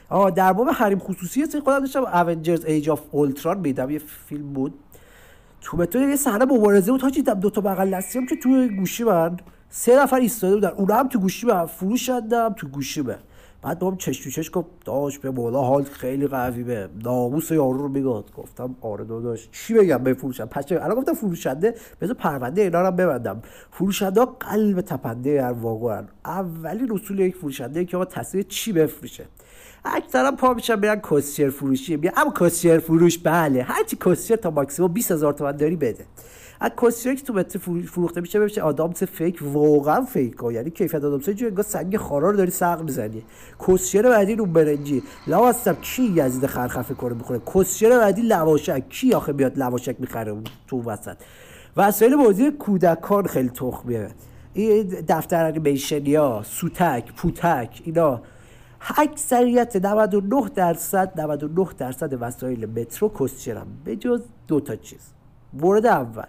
آه 0.09 0.31
در 0.31 0.53
باب 0.53 0.69
حریم 0.69 0.99
خصوصی 0.99 1.41
هست 1.41 1.59
خودم 1.59 1.79
داشتم 1.79 2.05
اونجرز 2.05 2.65
ایج 2.65 2.89
آف 2.89 3.01
اولتران 3.11 3.59
میدم 3.59 3.89
یه 3.89 3.99
فیلم 3.99 4.53
بود. 4.53 4.73
تو 5.61 5.85
تو 5.85 5.99
یه 5.99 6.15
صحنه 6.15 6.45
مبارزه 6.45 6.91
بود 6.91 7.01
حاجی 7.01 7.21
دو 7.21 7.49
تا 7.49 7.61
بغل 7.61 7.95
دستی 7.95 8.19
هم 8.19 8.25
که 8.25 8.35
تو 8.35 8.67
گوشی 8.67 9.03
من 9.03 9.37
سه 9.69 10.03
نفر 10.03 10.15
ایستاده 10.15 10.55
بودن. 10.55 10.69
اونا 10.69 10.95
هم 10.95 11.07
تو 11.07 11.19
گوشی 11.19 11.47
من 11.47 11.65
فروش 11.65 12.09
دادم 12.09 12.53
تو 12.53 12.67
گوشی 12.67 13.01
من. 13.01 13.17
بعد 13.61 13.79
با 13.79 13.91
هم 13.91 13.97
چش 13.97 14.19
تو 14.19 14.29
چش 14.29 14.49
گفت 14.53 14.67
داش 14.85 15.19
به 15.19 15.31
بالا 15.31 15.61
حال 15.61 15.83
خیلی 15.83 16.27
قوی 16.27 16.63
به. 16.63 16.89
ناموس 17.03 17.51
یارو 17.51 17.77
رو 17.77 17.87
میگاد. 17.87 18.31
گفتم 18.35 18.75
آره 18.81 19.05
داداش. 19.05 19.49
چی 19.51 19.73
بگم 19.73 19.97
بفروشم 19.97 20.45
پس 20.45 20.71
الان 20.71 20.95
گفتم 20.95 21.13
فروشنده 21.13 21.75
بذار 22.01 22.15
پرونده 22.15 22.61
اینا 22.61 22.81
رو 22.81 22.91
ببندم. 22.91 23.41
فروشنده 23.71 24.25
قلب 24.39 24.81
تپنده 24.81 25.43
هر 25.43 25.51
واقعا. 25.51 26.03
اولین 26.25 26.91
اصول 26.91 27.19
یک 27.19 27.35
فروشنده 27.35 27.85
که 27.85 27.97
آقا 27.97 28.05
تصویر 28.05 28.45
چی 28.49 28.73
بفروشه. 28.73 29.25
اکثرا 29.95 30.31
پا 30.31 30.53
میشن 30.53 30.75
برن 30.75 31.01
کسیر 31.11 31.49
فروشی 31.49 31.95
میگن 31.95 32.11
اما 32.17 32.31
کسیر 32.31 32.79
فروش 32.79 33.17
بله 33.17 33.63
هرچی 33.63 33.97
کسیر 34.05 34.35
تا 34.35 34.49
ماکسیموم 34.49 34.93
20 34.93 35.11
هزار 35.11 35.33
تومن 35.33 35.51
داری 35.51 35.75
بده. 35.75 36.05
از 36.59 36.71
کسشر 36.81 37.15
که 37.15 37.23
تو 37.23 37.33
متر 37.33 37.59
فروخته 37.85 38.21
میشه 38.21 38.39
بشه 38.39 38.61
آدامس 38.61 39.03
fake 39.03 39.39
واقعا 39.41 40.01
fake 40.01 40.37
ها 40.37 40.51
یعنی 40.51 40.69
کیفیت 40.69 41.03
آدامس 41.03 41.29
جو 41.29 41.45
انگار 41.47 41.63
سنگ 41.63 41.97
خارا 41.97 42.29
رو 42.29 42.37
داری 42.37 42.51
سق 42.51 42.81
می‌زنی. 42.81 43.23
کسشر 43.67 44.01
بعدی 44.01 44.35
رو 44.35 44.45
برنجی. 44.45 45.03
لواسم 45.27 45.77
کی 45.81 46.13
یزید 46.15 46.45
خرخفه 46.45 46.93
کنه 46.93 47.13
می‌خوره 47.13 47.41
کسشر 47.55 47.89
بعدی 47.89 48.21
لواشک. 48.21 48.89
کی 48.89 49.13
آخه 49.13 49.33
بیاد 49.33 49.57
لواشک 49.59 49.95
می‌خره 49.99 50.37
تو 50.67 50.83
وسط؟ 50.83 51.15
وسایل 51.77 52.15
بازی 52.15 52.51
کودکان 52.51 53.25
خیلی 53.25 53.49
تخمیه. 53.49 54.07
این 54.53 54.87
دفتر 55.07 55.45
انیمیشنیا 55.45 56.41
سوتک 56.45 57.13
پوتک 57.15 57.81
اینا. 57.83 58.21
اکثریت 58.97 59.75
99 59.75 60.49
درصد 60.55 61.21
99 61.21 61.67
درصد 61.77 62.17
وسایل 62.21 62.65
مترو 62.65 63.09
کسشره 63.19 63.67
به 63.83 63.95
جز 63.95 64.21
دو 64.47 64.59
تا 64.59 64.75
چیز. 64.75 64.99
مورد 65.53 65.85
اول 65.85 66.27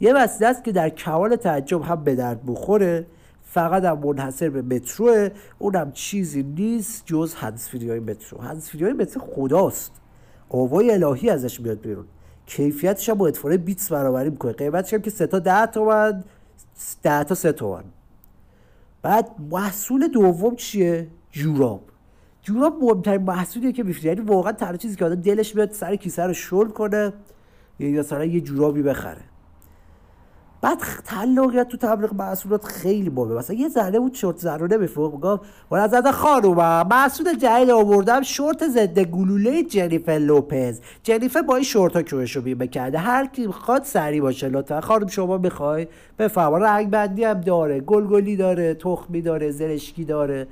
یه 0.00 0.14
وسیله 0.14 0.50
است 0.50 0.64
که 0.64 0.72
در 0.72 0.88
کمال 0.88 1.36
تعجب 1.36 1.82
هم 1.82 2.04
به 2.04 2.14
درد 2.14 2.40
بخوره. 2.46 3.06
فقط 3.42 3.84
هم 3.84 3.98
منحصر 3.98 4.50
به 4.50 4.62
متروه 4.62 5.28
اونم 5.58 5.92
چیزی 5.92 6.42
نیست 6.42 7.02
جز 7.06 7.34
هنسفیری 7.34 7.90
های 7.90 8.00
مترو. 8.00 8.40
هنسفیری 8.40 8.84
های 8.84 8.92
مترو 8.92 9.22
خداست. 9.22 9.92
آوای 10.48 10.90
الهی 10.90 11.30
ازش 11.30 11.60
میاد 11.60 11.80
بیرون. 11.80 12.04
کیفیتش 12.46 13.08
هم 13.08 13.14
با 13.14 13.28
اتفاقه 13.28 13.56
بیتس 13.56 13.92
برابری 13.92 14.30
می‌کنه 14.30 14.52
قیمتش 14.52 14.94
هم 14.94 15.02
که 15.02 15.10
سه 15.10 15.26
تا 15.26 15.38
ده 15.38 15.66
تومن 15.66 16.24
ده 17.02 17.24
تا 17.24 17.34
سه 17.34 17.52
تومن. 17.52 17.84
بعد 19.02 19.30
محصول 19.50 20.08
دوم 20.08 20.56
چیه؟ 20.56 21.08
جوراب 21.32 21.80
جوراب 22.42 22.82
مهمترین 22.82 23.22
محصولیه 23.22 23.72
که 23.72 23.82
میفته 23.82 24.08
یعنی 24.08 24.20
واقعا 24.20 24.52
تنها 24.52 24.76
چیزی 24.76 24.96
که 24.96 25.04
آدم 25.04 25.20
دلش 25.20 25.56
میاد 25.56 25.70
سر 25.70 25.96
کیسه 25.96 26.26
رو 26.26 26.32
شل 26.32 26.68
کنه 26.68 27.12
یا 27.78 28.00
مثلا 28.00 28.24
یه 28.24 28.40
جورابی 28.40 28.82
بخره. 28.82 29.20
بعد 30.62 30.78
تعلقیت 31.04 31.68
تو 31.68 31.76
تبلیغ 31.76 32.14
محصولات 32.14 32.64
خیلی 32.64 33.10
بابه 33.10 33.34
مثلا 33.34 33.56
یه 33.56 33.68
زنه 33.68 34.00
بود 34.00 34.14
شورت 34.14 34.36
زنونه 34.36 34.76
میفروخت 34.76 35.14
می‌گفت 35.14 35.42
ولی 35.70 35.82
از 35.82 36.06
خانومم 36.06 36.86
محصول 36.90 37.34
جدید 37.34 37.70
آوردم 37.70 38.22
شورت 38.22 38.68
ضد 38.68 38.98
گلوله 38.98 39.62
جنیفر 39.62 40.12
لوپز. 40.12 40.80
جنیفر 41.02 41.42
با 41.42 41.54
این 41.54 41.64
شورت 41.64 42.12
ها 42.12 42.20
رو 42.34 42.40
بیمه 42.40 42.66
کرده. 42.66 42.98
هر 42.98 43.26
کی 43.26 43.46
خواهد 43.46 43.84
سری 43.84 44.20
باشه 44.20 44.48
لطفا. 44.48 44.80
خانم 44.80 45.06
شما 45.06 45.38
می‌خوای؟ 45.38 45.86
بفرما. 46.18 46.58
رنگ 46.58 46.90
بندی 46.90 47.24
هم 47.24 47.40
داره. 47.40 47.80
گلگلی 47.80 48.36
داره 48.36 48.74
تخمی 48.74 49.22
داره 49.22 49.50
زرشکی 49.50 50.04
داره. 50.04 50.46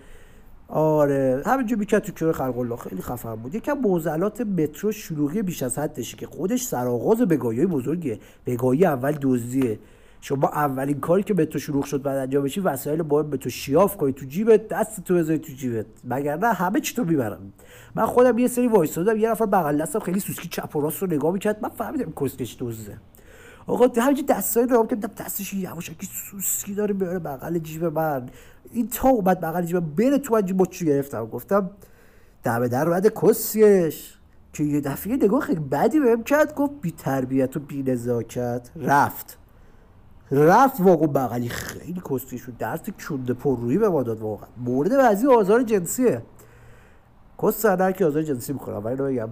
آره. 0.68 1.42
همینجا 1.46 1.76
می‌کرد 1.76 2.02
تو 2.02 2.12
کره 2.12 2.32
خلق 2.32 2.78
خیلی 2.78 3.02
خفن 3.02 3.34
بود. 3.34 3.54
یکم 3.54 3.72
موزلات 3.72 4.40
مترو 4.40 4.92
شلوغی 4.92 5.42
بیش 5.42 5.62
از 5.62 5.78
حدشه 5.78 6.16
که 6.16 6.26
خودش 6.26 6.62
سرآغاز 6.62 7.18
بگاهی 7.18 7.66
بزرگیه. 7.66 8.18
بگاهی 8.46 8.86
اول 8.86 9.12
دزدیه. 9.22 9.78
شما 10.20 10.48
اولین 10.48 11.00
کاری 11.00 11.22
که 11.22 11.34
به 11.34 11.46
تو 11.46 11.58
شروع 11.58 11.82
شد 11.82 12.02
بعد 12.02 12.16
انجام 12.16 12.44
بشی 12.44 12.60
وسایل 12.60 13.02
باید 13.02 13.30
به 13.30 13.36
تو 13.36 13.50
شیاف 13.50 13.96
کنی 13.96 14.12
تو 14.12 14.26
جیبت 14.26 14.68
دست 14.68 15.04
تو 15.04 15.14
بذاری 15.14 15.38
تو 15.38 15.52
جیبت. 15.52 15.86
مگر 16.04 16.36
نه 16.36 16.52
همه 16.52 16.80
چی 16.80 16.94
تو 16.94 17.04
می‌برن. 17.04 17.38
من 17.94 18.06
خودم 18.06 18.38
یه 18.38 18.48
سری 18.48 18.68
وایسادم 18.68 19.16
یه 19.16 19.30
نفر 19.30 19.46
بغل 19.46 19.82
دستم 19.82 19.98
خیلی 19.98 20.20
سوسکی 20.20 20.48
چپ 20.48 20.76
و 20.76 20.80
راست 20.80 21.02
رو 21.02 21.08
نگاه 21.08 21.32
می‌کرد. 21.32 21.58
من 21.62 21.68
فهمیدم 21.68 22.12
کسکش 22.20 22.56
دزده. 22.60 22.98
آقا 23.68 24.02
همینجور 24.02 24.24
دستای 24.28 24.66
رو 24.66 24.86
کردم 24.86 25.24
دستش 25.24 25.54
یواشکی 25.54 26.08
سوسکی 26.30 26.74
داره 26.74 26.94
بیاره 26.94 27.18
بغل 27.18 27.58
جیب 27.58 27.84
من. 27.84 28.28
این 28.72 28.88
تا 28.88 29.08
اومد 29.08 29.40
بغل 29.40 29.62
جیب 29.62 29.80
بره 29.96 30.18
تو 30.18 30.34
من 30.34 30.52
مچو 30.52 30.84
گرفتم. 30.84 31.26
گفتم 31.26 31.70
دم 32.42 32.68
در 32.68 32.88
بعد 32.88 33.06
کسیش. 33.22 34.14
که 34.52 34.64
یه 34.64 34.80
دفعه 34.80 35.16
نگاه 35.16 35.40
خیلی 35.40 35.60
بدی 35.60 36.00
بهم 36.00 36.22
کرد 36.22 36.54
گفت 36.54 36.72
بی 36.80 36.90
تربیت 36.90 37.56
و 37.56 37.60
بی 37.60 37.82
نزاکت. 37.82 38.70
رفت. 38.76 39.38
رفت 40.30 40.80
واقعا 40.80 41.06
بغلی 41.06 41.48
خیلی 41.48 42.02
کستی 42.10 42.38
شد 42.38 42.56
درس 42.56 42.80
کونده 43.08 43.34
پر 43.34 43.58
روی 43.58 43.78
به 43.78 43.88
ما 43.88 44.02
داد 44.02 44.20
واقعا. 44.20 44.48
مورد 44.56 44.96
بعضی 44.96 45.26
آزار 45.26 45.62
جنسیه. 45.62 46.22
کس 47.42 47.66
که 47.66 48.06
آزار 48.06 48.22
جنسی 48.22 48.52
می‌خورم 48.52 48.84
ولی 48.84 48.96
بگم. 48.96 49.28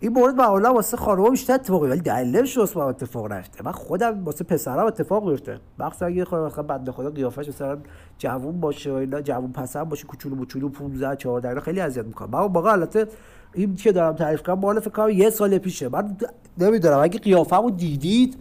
این 0.00 0.12
مورد 0.12 0.34
معمولا 0.34 0.74
واسه 0.74 0.96
خانم‌ها 0.96 1.30
بیشتر 1.30 1.54
اتفاقی 1.54 1.88
ولی 1.88 2.00
دلیلش 2.00 2.58
واسه 2.58 2.78
من 2.78 2.86
اتفاق 2.86 3.32
نفته 3.32 3.64
من 3.64 3.72
خودم 3.72 4.24
واسه 4.24 4.44
پسرم 4.44 4.86
اتفاق 4.86 5.30
بیفته 5.30 5.60
مخصوصا 5.78 6.06
اگه 6.06 6.24
خود 6.24 6.66
بنده 6.66 6.92
خدا 6.92 7.10
قیافش 7.10 7.48
مثلا 7.48 7.78
جوون 8.18 8.60
باشه 8.60 8.92
و 8.92 8.94
اینا 8.94 9.20
جوون 9.20 9.52
پسند 9.52 9.88
باشه 9.88 10.06
کوچولو 10.06 10.34
موچولو 10.36 10.68
15 10.68 11.16
14 11.16 11.48
اینا 11.48 11.60
خیلی 11.60 11.80
اذیت 11.80 12.04
می‌کنه. 12.04 12.28
من 12.32 12.38
واقعا 12.38 12.72
البته 12.72 13.06
این 13.54 13.76
که 13.76 13.92
دارم 13.92 14.16
تعریف 14.16 14.42
کنم 14.42 14.58
مال 14.58 14.80
فکر 14.80 14.90
کنم 14.90 15.10
یه 15.10 15.30
سال 15.30 15.58
پیشه. 15.58 15.88
من 15.88 16.16
نمی‌دونم. 16.58 16.98
اگه 16.98 17.18
قیافمو 17.18 17.70
دیدید 17.70 18.36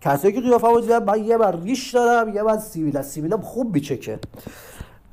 کسایی 0.00 0.34
که 0.34 0.40
قیافمو 0.40 0.80
دیدن 0.80 1.04
من 1.04 1.24
یه 1.24 1.38
بار 1.38 1.60
ریش 1.60 1.94
دارم 1.94 2.34
یه 2.34 2.42
بار 2.42 2.58
سیبیل. 2.58 3.02
سیبیلم 3.02 3.40
خوب 3.40 3.74
میچکه. 3.74 4.18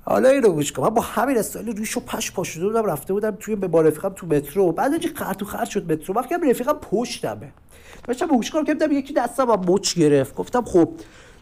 حالا 0.08 0.30
اینو 0.30 0.50
گوش 0.50 0.72
کن. 0.72 0.90
با 0.90 1.02
همین 1.02 1.38
استایل 1.38 1.78
ریش 1.78 2.00
و 2.00 2.06
پشم 2.06 2.32
پاشیده 2.32 2.66
بودم 2.66 2.86
رفته 2.86 3.14
بودم 3.14 3.38
توی 3.40 3.56
با 3.56 3.82
رفیقم 3.82 4.10
تو 4.10 4.28
مترو. 4.28 4.72
بعد 4.72 4.92
اینجا 4.92 5.10
خرط 5.16 5.42
و 5.42 5.46
خرط 5.46 5.68
شد 5.68 5.92
مترو 5.92 6.16
وقتی 6.16 6.36
رفیقم 6.50 6.74
پشتمه. 6.74 7.52
داشتم 8.04 8.28
گوش 8.28 8.52
که 8.52 8.88
یکی 8.92 9.14
دستم 9.14 9.52
هم 9.52 9.62
مچ 9.68 9.96
گرفت. 9.96 10.36
گفتم 10.36 10.62
خب 10.62 10.90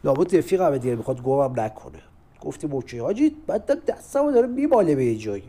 لابد 0.04 0.36
رفیقم 0.36 0.78
دیگه 0.78 0.96
می‌خواد 0.96 1.22
گوهم 1.22 1.60
نکنه. 1.60 2.00
گفتیم 2.42 2.74
اوکی 2.74 2.98
حاجی. 2.98 3.36
بعد 3.48 3.86
دستمو 3.86 4.32
داره 4.32 4.48
میماله 4.48 4.96
به 4.96 5.16
جایی. 5.16 5.44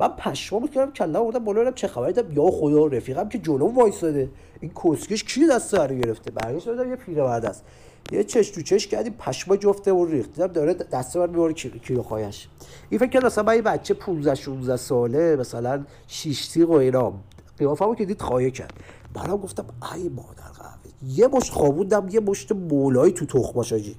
من 0.00 0.08
پشمام 0.08 0.68
کردم 0.68 0.92
کلا 0.92 1.22
بردم 1.22 1.44
بالا 1.44 1.72
چه 1.72 1.88
خبره 1.88 2.12
دیدم 2.12 2.32
یا 2.32 2.50
خدا 2.50 2.86
رفیقم 2.86 3.28
که 3.28 3.38
جلو 3.38 3.66
وایساده. 3.66 4.30
این 4.60 4.72
کسکش 4.84 5.24
کی 5.24 5.46
دست 5.46 5.74
رو 5.74 5.94
گرفته 5.94 6.30
برگشت 6.30 6.66
یه 6.66 6.96
پیرمرد 6.96 7.44
است. 7.44 7.64
یه 8.12 8.24
چش 8.24 8.50
تو 8.50 8.62
چش 8.62 8.86
کردیم 8.86 9.14
پشما 9.18 9.56
جفته 9.56 9.92
و 9.92 10.04
ریخت. 10.04 10.32
دیدم 10.32 10.46
داره 10.46 10.74
دست 10.74 11.16
من 11.16 11.30
می‌بره 11.30 11.52
کیلو 11.52 12.02
خواهش 12.02 12.48
این 12.90 13.00
فکر 13.00 13.10
کرد 13.10 13.26
مثلا 13.26 13.44
من 13.44 13.56
یه 13.56 13.62
بچه 13.62 13.94
15 13.94 14.34
16 14.34 14.76
ساله 14.76 15.36
مثلا 15.36 15.84
شیش 16.06 16.48
تیغ 16.48 16.70
و 16.70 16.72
اینا 16.72 17.12
قیافمو 17.58 17.94
که 17.94 18.04
دید 18.04 18.22
خواهی 18.22 18.50
کرد. 18.50 18.72
برام 19.14 19.40
گفتم 19.40 19.64
ای 19.94 20.08
مادر 20.08 20.50
قهوه 20.58 20.78
یه 21.06 21.28
مشت 21.28 21.52
خوابوندم 21.52 22.08
یه 22.10 22.20
مشت 22.20 22.52
مولایی 22.52 23.12
تو 23.12 23.26
تخماش 23.26 23.72
آجی. 23.72 23.96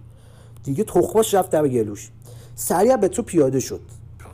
دیگه 0.64 0.84
تخماش 0.84 1.34
رفت 1.34 1.52
دم 1.52 1.68
گلوش. 1.68 2.10
سریع 2.56 2.96
به 2.96 3.08
تو 3.08 3.22
پیاده 3.22 3.60
شد. 3.60 3.82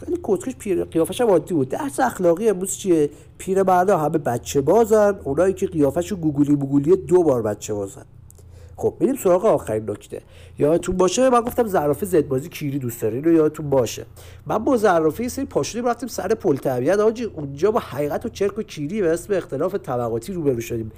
خیلی 0.05 0.19
کتکش 0.23 0.55
پیر 0.55 0.83
قیافش 0.83 1.21
هم 1.21 1.27
عادی 1.27 1.53
بود. 1.53 1.69
درس 1.69 1.99
اخلاقی 1.99 2.49
امروز 2.49 2.77
چیه؟ 2.77 3.09
پیر 3.37 3.63
مردا 3.63 3.97
همه 3.97 4.17
بچه 4.17 4.61
بازن 4.61 5.19
اونایی 5.23 5.53
که 5.53 5.67
قیافش 5.67 6.13
گوگولی 6.13 6.55
بوگولی 6.55 6.95
دو 6.95 7.23
بار 7.23 7.41
بچه 7.41 7.73
بازن. 7.73 8.05
خب 8.77 8.93
بریم 8.99 9.15
سراغ 9.15 9.45
آخرین 9.45 9.89
نکته. 9.89 10.21
یادتون 10.59 10.97
باشه؟ 10.97 11.29
من 11.29 11.41
گفتم 11.41 11.67
زرافه 11.67 12.05
زد 12.05 12.27
بازی 12.27 12.49
کیری 12.49 12.79
دوست 12.79 13.01
داره 13.01 13.15
اینو 13.15 13.31
یادتون 13.31 13.69
باشه؟ 13.69 14.05
من 14.45 14.57
با 14.57 14.77
زرافه 14.77 15.23
یه 15.23 15.29
سری 15.29 15.45
پاشونیم 15.45 15.87
رفتیم 15.87 16.09
سر 16.09 16.27
پل 16.27 16.55
طبیعت. 16.55 16.99
آجی 16.99 17.23
اونجا 17.23 17.71
با 17.71 17.79
حقیقت 17.79 18.25
و 18.25 18.29
چرک 18.29 18.57
و 18.57 18.61
کیری 18.61 19.01
به 19.01 19.09
اسم 19.13 19.33
اختلاف 19.33 19.75
طبقاتی 19.75 20.33
روبرو 20.33 20.61
شدیم. 20.61 20.91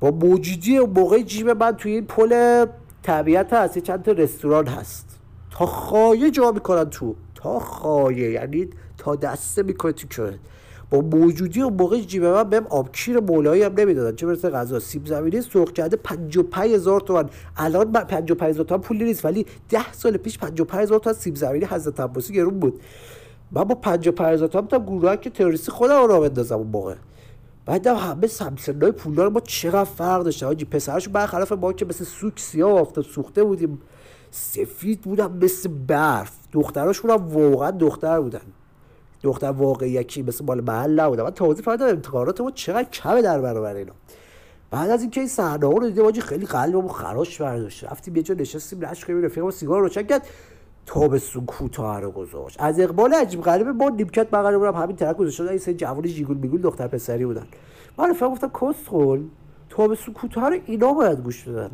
با 0.00 0.10
موجودی 0.10 0.78
موقع 0.78 1.22
جیب 1.22 1.50
من 1.50 1.76
توی 1.76 1.92
این 1.92 2.06
پل 2.06 2.66
طبیعت 3.02 3.52
هست 3.52 3.78
چند 3.78 4.02
تا 4.02 4.12
رستوران 4.12 4.66
هست. 4.66 5.18
تا 5.50 5.66
خایه 5.66 6.30
جا 6.30 6.52
می‌کنن 6.52 6.84
تو. 6.84 7.14
تا 7.34 7.58
خایه 7.58 8.30
یعنی 8.30 8.68
تا 8.98 9.16
دسته 9.16 9.62
می‌کنه 9.62 9.92
تو 9.92 10.08
که 10.08 10.38
با 10.90 11.00
موجودی 11.00 11.62
و 11.62 11.68
موقع 11.68 12.00
جیب 12.00 12.24
من 12.24 12.42
بهم 12.42 12.66
آبکیر 12.66 13.20
مولایی 13.20 13.62
هم 13.62 13.74
نمی‌دادن. 13.78 14.16
چه 14.16 14.26
برسه 14.26 14.50
غذا 14.50 14.78
سیب 14.78 15.06
زمینی 15.06 15.40
سرخ 15.40 15.72
کرده 15.72 15.96
55 15.96 16.72
هزار 16.72 17.00
تومن. 17.00 17.28
الان 17.56 17.92
55 17.92 18.50
هزار 18.50 18.64
تومن 18.64 18.80
پولی 18.80 19.04
نیست 19.04 19.24
ولی 19.24 19.46
10 19.68 19.92
سال 19.92 20.16
پیش 20.16 20.38
55 20.38 20.82
هزار 20.82 20.98
تومن 20.98 21.16
سیب 21.16 21.36
زمینی 21.36 21.64
حضرت 21.64 22.00
عباسی 22.00 22.34
گرون 22.34 22.58
بود. 22.58 22.80
من 23.52 23.64
با 23.64 23.74
55 23.74 24.34
هزار 24.34 24.48
تومن 24.48 24.66
تا 24.66 24.78
گروه 24.78 25.16
که 25.16 25.30
تروریستی 25.30 25.72
خودم 25.72 26.02
رو 26.02 26.20
بندازم 26.20 26.56
اون 26.56 26.66
موقع. 26.66 26.94
بعد 27.66 27.86
همه 27.86 28.26
سمسنای 28.26 28.92
پولدار 28.92 29.28
ما 29.28 29.40
چقدر 29.40 29.84
فرق 29.84 30.22
داشته 30.22 30.46
حاجی 30.46 30.64
پسرش 30.64 31.08
برخلاف 31.08 31.52
ما 31.52 31.72
که 31.72 31.84
مثل 31.84 32.04
سوک 32.04 32.40
سیاه 32.40 32.80
آفتاب 32.80 33.04
سوخته 33.04 33.44
بودیم 33.44 33.78
سفید 34.30 35.00
بودن 35.00 35.38
مثل 35.42 35.68
برف. 35.86 36.32
دختراشون 36.52 37.10
هم 37.10 37.28
واقعا 37.28 37.70
دختر 37.70 38.20
بودن. 38.20 38.40
دختر 39.22 39.50
واقعی 39.50 39.90
یکی 39.90 40.22
مثل 40.22 40.44
مال 40.44 40.60
محل 40.60 41.00
نبودن 41.00 41.22
من 41.22 41.30
تازه 41.30 41.62
فهمیدم 41.62 41.86
امتحانات 41.86 42.40
ما 42.40 42.50
چقدر 42.50 42.88
کمه 42.90 43.22
در 43.22 43.40
برابر 43.40 43.74
اینا 43.74 43.92
بعد 44.70 44.90
از 44.90 45.02
اینکه 45.02 45.20
این 45.20 45.28
صحنه 45.28 45.66
ها 45.66 45.72
رو 45.72 45.86
دیدیم 45.86 46.04
واجی 46.04 46.20
خیلی 46.20 46.46
قلبمون 46.46 46.88
خراش 46.88 47.40
برداشت. 47.40 47.84
رفتیم 47.84 48.16
یه 48.16 48.22
جا 48.22 48.34
نشستیم 48.34 48.80
لش 48.80 49.04
کنیم 49.04 49.22
رفیقم 49.22 49.50
سیگار 49.50 49.80
روشن 49.80 50.02
کرد. 50.02 50.26
تابستون 50.86 51.46
کوتاه 51.46 52.00
رو 52.00 52.10
گذاشت. 52.10 52.56
از 52.60 52.80
اقبال 52.80 53.14
عجیب 53.14 53.42
غریبه 53.42 53.72
با 53.72 53.88
نیمکت 53.88 54.30
بغل 54.30 54.56
بودم 54.56 54.74
همین 54.74 54.96
طرف 54.96 55.16
گذاشت. 55.16 55.40
این 55.40 55.58
سه 55.58 55.74
جوان 55.74 56.02
جیگول 56.02 56.36
میگول 56.36 56.60
دختر 56.60 56.86
پسری 56.86 57.24
بودن. 57.24 57.46
من 57.98 58.10
رفیقم 58.10 58.32
گفتم 58.32 58.50
کسخل 58.60 59.22
تابستون 59.68 60.14
کوتاه 60.14 60.48
رو 60.48 60.56
اینا 60.66 60.92
باید 60.92 61.18
گوش 61.20 61.44
بدن. 61.44 61.70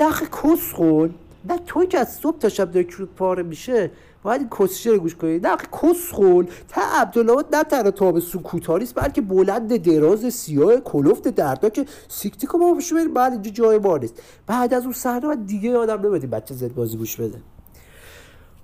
دخ 0.00 0.22
کسخل 0.22 1.08
نه 1.44 1.58
توی 1.66 1.86
که 1.86 1.98
از 1.98 2.14
صبح 2.14 2.38
تا 2.38 2.48
شب 2.48 2.70
داره 2.70 2.84
کروت 2.84 3.08
پاره 3.08 3.42
میشه 3.42 3.90
باید 4.22 4.48
کسشه 4.58 4.90
رو 4.90 4.98
گوش 4.98 5.14
کنید 5.14 5.46
نه 5.46 5.56
کس 5.56 6.10
خول 6.12 6.46
تا 6.68 6.80
عبدالله 7.00 7.44
نه 7.52 7.64
تنها 7.64 7.90
تابستون 7.90 8.42
کوتاریست 8.42 8.94
بلکه 8.94 9.20
بلند 9.20 9.76
دراز 9.76 10.34
سیاه 10.34 10.80
کلفت 10.80 11.28
دردا 11.28 11.68
که 11.68 11.86
سیکتی. 12.08 12.46
که 12.46 12.58
ما 12.58 12.74
بشه 12.74 12.94
بریم 12.94 13.14
بعد 13.14 13.32
اینجا 13.32 13.50
جای 13.50 13.78
ما 13.78 13.98
نیست. 13.98 14.22
بعد 14.46 14.74
از 14.74 14.84
اون 14.84 14.92
صحنه 14.92 15.36
دیگه 15.36 15.76
آدم 15.76 16.06
نمیدیم 16.06 16.30
بچه 16.30 16.54
زد 16.54 16.74
بازی 16.74 16.96
گوش 16.96 17.16
بده. 17.16 17.38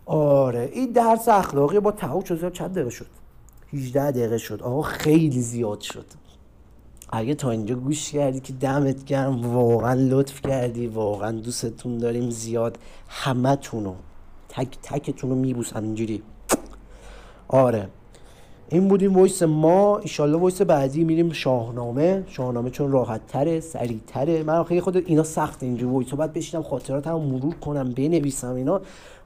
آره 0.06 0.70
این 0.72 0.92
درس 0.92 1.28
اخلاقی 1.28 1.80
با 1.80 1.92
تموم 1.92 2.24
شد 2.24 2.52
چند 2.52 2.72
دقیقه 2.72 2.90
شد؟ 2.90 3.06
18 3.72 4.10
دقیقه 4.10 4.38
شد. 4.38 4.62
آقا 4.62 4.82
خیلی 4.82 5.40
زیاد 5.40 5.80
شد. 5.80 6.06
اگه 7.10 7.34
تا 7.34 7.50
اینجا 7.50 7.74
گوش 7.74 8.12
کردی 8.12 8.40
که 8.40 8.52
دمت 8.52 9.04
گرم 9.04 9.54
واقعا 9.54 9.94
لطف 9.94 10.40
کردی 10.40 10.86
واقعا 10.86 11.32
دوستتون 11.32 11.98
داریم 11.98 12.30
زیاد. 12.30 12.78
همه 13.08 13.56
تونو 13.56 13.94
تک 14.48 14.78
تکتون 14.82 15.30
رو 15.30 15.36
میبوسم 15.36 15.82
اینجوری. 15.82 16.22
آره. 17.48 17.88
این 18.68 18.88
بودیم 18.88 19.16
voice 19.16 19.42
ما. 19.42 19.98
ایشالله 19.98 20.38
voice 20.38 20.62
بعدی 20.62 21.04
میریم 21.04 21.32
شاهنامه. 21.32 22.24
شاهنامه 22.26 22.70
چون 22.70 22.92
راحت 22.92 23.26
تره 23.26 23.60
سریع 23.60 24.00
تره 24.06 24.42
من 24.42 24.64
خیلی 24.64 24.80
خود 24.80 24.96
اینا 24.96 25.22
سخت 25.22 25.62
اینجا 25.62 25.88
voice 25.88 26.14
باید 26.14 26.32
بشینم 26.32 26.62
خاطرات 26.62 27.06
هم 27.06 27.20
مرور 27.20 27.54
کنم 27.54 27.92
بنویسم 27.92 28.54
اینا. 28.54 28.80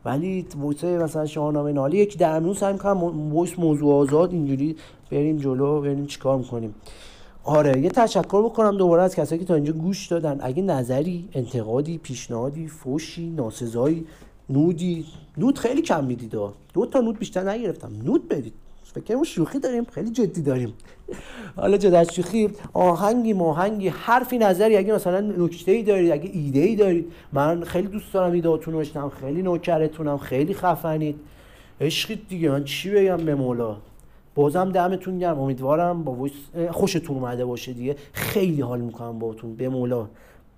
ولی 0.05 0.47
voice 0.61 0.85
مثلا 0.85 1.27
شاهنامه 1.27 1.73
نالی 1.73 1.99
یکی 1.99 2.19
در 2.19 2.41
میون 2.41 2.55
سعی 2.55 2.73
می‌کنم 2.73 3.33
voice 3.33 3.59
موضوع 3.59 3.95
آزاد 3.95 4.33
اینجوری 4.33 4.77
بریم 5.11 5.37
جلو 5.37 5.81
بریم 5.81 6.07
چیکار 6.07 6.39
می‌کنیم. 6.39 6.75
آره 7.45 7.81
یه 7.81 7.91
تشکر 7.91 8.43
بکنم 8.43 8.77
دوباره 8.77 9.03
از 9.03 9.17
کسایی 9.17 9.39
که 9.39 9.45
تا 9.45 9.55
اینجا 9.55 9.73
گوش 9.73 10.07
دادن. 10.07 10.39
اگه 10.41 10.63
نظری 10.63 11.29
انتقادی 11.35 11.99
پیشنهادی 11.99 12.69
فوشی 12.69 13.31
ناسزایی 13.31 14.07
nude 14.51 15.05
ی 15.39 15.43
nude 15.43 15.59
خیلی 15.59 15.83
کم 15.83 16.05
می‌دید 16.05 16.31
دو 16.75 16.87
تا 16.87 17.01
nude 17.01 17.19
بیشتر 17.19 17.51
نگرفتم. 17.51 17.91
nude 18.05 18.29
بدید. 18.29 18.53
فکر 18.95 19.25
شوخی 19.25 19.59
داریم 19.59 19.85
خیلی 19.85 20.11
جدی 20.11 20.43
داریم. 20.43 20.73
حالا 21.57 21.77
جدا 21.77 22.05
شوخی 22.05 22.51
آهنگی 22.73 23.33
ماهنگی 23.33 23.89
حرفی 23.89 24.39
نظری. 24.39 24.77
اگه 24.77 24.95
مثلا 24.95 25.21
نکته 25.21 25.73
ای 25.73 25.83
دارید 25.83 26.13
اگه 26.13 26.31
ایده 26.33 26.61
ای 26.61 26.77
دارید 26.77 27.13
من 27.33 27.65
خیلی 27.65 27.89
دوست 27.89 28.13
دارم 28.13 28.33
ایدهاتون 28.33 28.75
رو 28.75 29.09
خیلی 29.09 29.43
نوکرتونم 29.43 30.19
خیلی 30.19 30.55
خفنید. 30.55 31.17
عشقید 31.81 32.29
دیگه. 32.29 32.51
من 32.51 32.65
چی 32.65 32.91
بگم 32.91 33.17
به 33.17 33.35
مولا؟ 33.35 33.77
بازم 34.41 34.71
دمتون 34.73 35.19
گرم. 35.19 35.41
امیدوارم 35.41 36.05
با 36.05 36.29
خوشتون 36.71 37.17
اومده 37.17 37.45
باشه 37.45 37.73
دیگه. 37.73 37.97
خیلی 38.13 38.61
حال 38.61 38.81
می‌کنم 38.81 39.19
باهاتون. 39.19 39.57
به 39.57 39.69
مولا. 39.69 40.09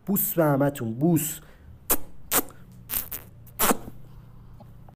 بوس 0.07 0.35
به 0.35 0.45
همتون. 0.45 0.95
بوس. 0.95 1.41